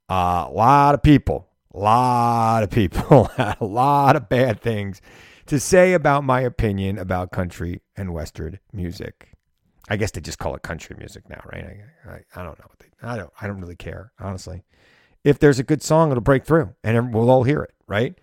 uh, 0.10 0.46
a 0.48 0.52
lot 0.52 0.96
of 0.96 1.04
people, 1.04 1.48
a 1.74 1.80
lot 1.80 2.64
of 2.64 2.70
people 2.70 3.26
had 3.36 3.58
a 3.62 3.66
lot 3.66 4.16
of 4.16 4.30
bad 4.30 4.62
things 4.62 5.02
to 5.48 5.60
say 5.60 5.94
about 5.94 6.24
my 6.24 6.42
opinion 6.42 6.98
about 6.98 7.32
country 7.32 7.82
and 7.98 8.14
western 8.14 8.60
music. 8.72 9.32
I 9.90 9.98
guess 9.98 10.12
they 10.12 10.22
just 10.22 10.38
call 10.38 10.56
it 10.56 10.62
country 10.62 10.96
music 10.98 11.28
now, 11.30 11.42
right? 11.52 11.66
I, 11.66 12.10
I, 12.10 12.22
I 12.36 12.44
don't 12.44 12.60
know. 12.60 12.66
I 13.02 13.18
don't. 13.18 13.32
I 13.42 13.48
don't 13.48 13.60
really 13.60 13.76
care, 13.76 14.12
honestly. 14.20 14.64
If 15.24 15.40
there's 15.40 15.60
a 15.60 15.64
good 15.64 15.82
song, 15.82 16.12
it'll 16.12 16.22
break 16.22 16.46
through, 16.46 16.76
and 16.84 17.14
we'll 17.14 17.30
all 17.30 17.44
hear 17.44 17.62
it, 17.64 17.74
right? 17.88 18.18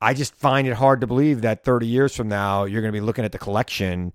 I 0.00 0.14
just 0.14 0.34
find 0.34 0.66
it 0.66 0.74
hard 0.74 1.00
to 1.02 1.06
believe 1.06 1.42
that 1.42 1.62
30 1.62 1.86
years 1.86 2.16
from 2.16 2.28
now, 2.28 2.64
you're 2.64 2.80
going 2.80 2.92
to 2.92 2.96
be 2.96 3.04
looking 3.04 3.24
at 3.24 3.30
the 3.30 3.38
collection 3.38 4.12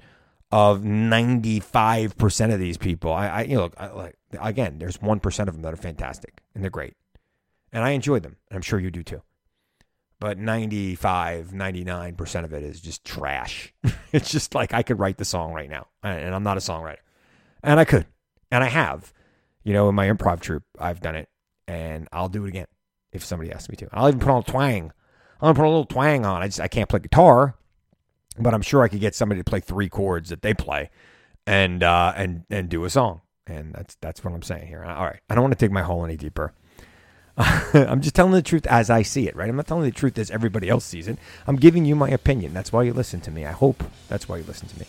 of 0.52 0.82
95% 0.82 2.54
of 2.54 2.60
these 2.60 2.78
people. 2.78 3.14
I, 3.14 3.28
I 3.28 3.42
you 3.44 3.56
know, 3.56 3.64
look, 3.64 3.76
I, 3.78 3.88
like 3.88 4.16
again, 4.40 4.80
there's 4.80 4.98
1% 4.98 5.40
of 5.48 5.54
them 5.54 5.62
that 5.62 5.74
are 5.74 5.78
fantastic 5.78 6.42
and 6.54 6.64
they're 6.64 6.72
great. 6.72 6.96
And 7.72 7.84
I 7.84 7.92
enjoy 7.92 8.20
them. 8.20 8.38
And 8.50 8.58
I'm 8.58 8.62
sure 8.62 8.80
you 8.80 8.92
do 8.92 9.04
too. 9.04 9.22
But 10.20 10.40
95, 10.40 11.52
99% 11.52 12.44
of 12.44 12.54
it 12.54 12.64
is 12.64 12.82
just 12.82 13.06
trash. 13.06 13.74
it's 14.12 14.32
just 14.32 14.56
like 14.56 14.74
I 14.74 14.82
could 14.82 15.00
write 15.00 15.18
the 15.18 15.26
song 15.26 15.54
right 15.54 15.70
now. 15.70 15.88
And 16.02 16.34
I'm 16.34 16.44
not 16.44 16.58
a 16.58 16.62
songwriter. 16.62 16.98
And 17.64 17.80
I 17.80 17.86
could. 17.86 18.06
And 18.52 18.64
I 18.64 18.68
have. 18.68 19.14
You 19.64 19.74
know, 19.74 19.90
in 19.90 19.96
my 19.96 20.08
improv 20.08 20.40
troupe, 20.40 20.64
I've 20.80 21.02
done 21.02 21.16
it. 21.16 21.30
And 21.68 22.08
I'll 22.12 22.30
do 22.30 22.46
it 22.46 22.50
again 22.50 22.68
if 23.12 23.24
somebody 23.24 23.52
asks 23.52 23.70
me 23.70 23.76
to. 23.76 23.90
I'll 23.92 24.08
even 24.08 24.20
put 24.20 24.30
on 24.30 24.40
a 24.40 24.44
twang. 24.44 24.92
I'll 25.42 25.54
put 25.54 25.66
a 25.66 25.70
little 25.70 25.86
twang 25.86 26.26
on. 26.26 26.42
I 26.42 26.48
just 26.48 26.62
I 26.62 26.68
can't 26.68 26.90
play 26.90 27.00
guitar 27.00 27.56
but 28.40 28.54
I'm 28.54 28.62
sure 28.62 28.84
I 28.84 28.88
could 28.88 29.00
get 29.00 29.16
somebody 29.16 29.42
to 29.42 29.44
play 29.44 29.60
three 29.60 29.90
chords 29.90 30.30
that 30.30 30.42
they 30.42 30.54
play 30.54 30.90
and 31.46 31.84
uh, 31.84 32.14
and 32.16 32.44
and 32.50 32.70
do 32.70 32.86
a 32.86 32.90
song. 32.90 33.22
And 33.46 33.74
that's 33.74 33.96
that's 34.02 34.24
what 34.24 34.34
I'm 34.34 34.42
saying 34.42 34.68
here. 34.68 34.84
All 34.84 35.06
right, 35.06 35.20
I 35.30 35.36
don't 35.36 35.44
want 35.44 35.58
to 35.58 35.64
dig 35.64 35.72
my 35.72 35.82
hole 35.82 36.04
any 36.06 36.18
deeper. 36.18 36.54
I'm 37.74 38.02
just 38.02 38.16
telling 38.16 38.32
the 38.32 38.42
truth 38.42 38.66
as 38.66 38.90
I 38.90 39.04
see 39.04 39.28
it, 39.28 39.36
right? 39.36 39.48
I'm 39.48 39.56
not 39.56 39.68
telling 39.68 39.84
the 39.84 39.92
truth 39.92 40.18
as 40.18 40.32
everybody 40.32 40.70
else 40.70 40.86
sees 40.86 41.08
it. 41.08 41.20
I'm 41.46 41.56
giving 41.56 41.86
you 41.86 41.96
my 41.96 42.10
opinion. 42.10 42.54
That's 42.54 42.74
why 42.74 42.84
you 42.84 42.94
listen 42.94 43.22
to 43.22 43.32
me. 43.32 43.46
I 43.46 43.52
hope 43.52 43.84
that's 44.08 44.28
why 44.28 44.38
you 44.38 44.44
listen 44.44 44.68
to 44.70 44.80
me. 44.80 44.88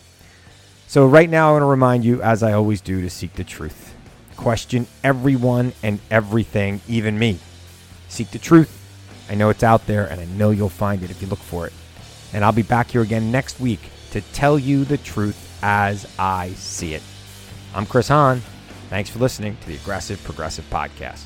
So 0.87 1.05
right 1.05 1.29
now, 1.29 1.49
I 1.49 1.51
want 1.51 1.61
to 1.61 1.67
remind 1.67 2.03
you, 2.03 2.23
as 2.23 2.41
I 2.41 2.53
always 2.53 2.81
do, 2.81 3.01
to 3.01 3.09
seek 3.11 3.33
the 3.33 3.43
truth. 3.43 3.93
Question 4.35 4.87
everyone 5.03 5.73
and 5.83 5.99
everything, 6.09 6.81
even 6.87 7.19
me. 7.19 7.37
Seek 8.07 8.31
the 8.31 8.39
truth. 8.39 8.75
I 9.29 9.35
know 9.35 9.49
it's 9.49 9.61
out 9.61 9.85
there, 9.85 10.07
and 10.07 10.19
I 10.19 10.25
know 10.25 10.49
you'll 10.49 10.69
find 10.69 11.03
it 11.03 11.11
if 11.11 11.21
you 11.21 11.27
look 11.27 11.39
for 11.39 11.67
it. 11.67 11.73
And 12.33 12.43
I'll 12.43 12.51
be 12.51 12.63
back 12.63 12.89
here 12.89 13.01
again 13.01 13.31
next 13.31 13.59
week 13.59 13.81
to 14.11 14.21
tell 14.21 14.57
you 14.57 14.85
the 14.85 14.97
truth 14.97 15.59
as 15.61 16.11
I 16.17 16.49
see 16.53 16.95
it. 16.95 17.03
I'm 17.75 17.85
Chris 17.85 18.07
Hahn. 18.07 18.41
Thanks 18.89 19.11
for 19.11 19.19
listening 19.19 19.57
to 19.57 19.67
the 19.67 19.75
Aggressive 19.75 20.23
Progressive 20.23 20.67
Podcast. 20.71 21.25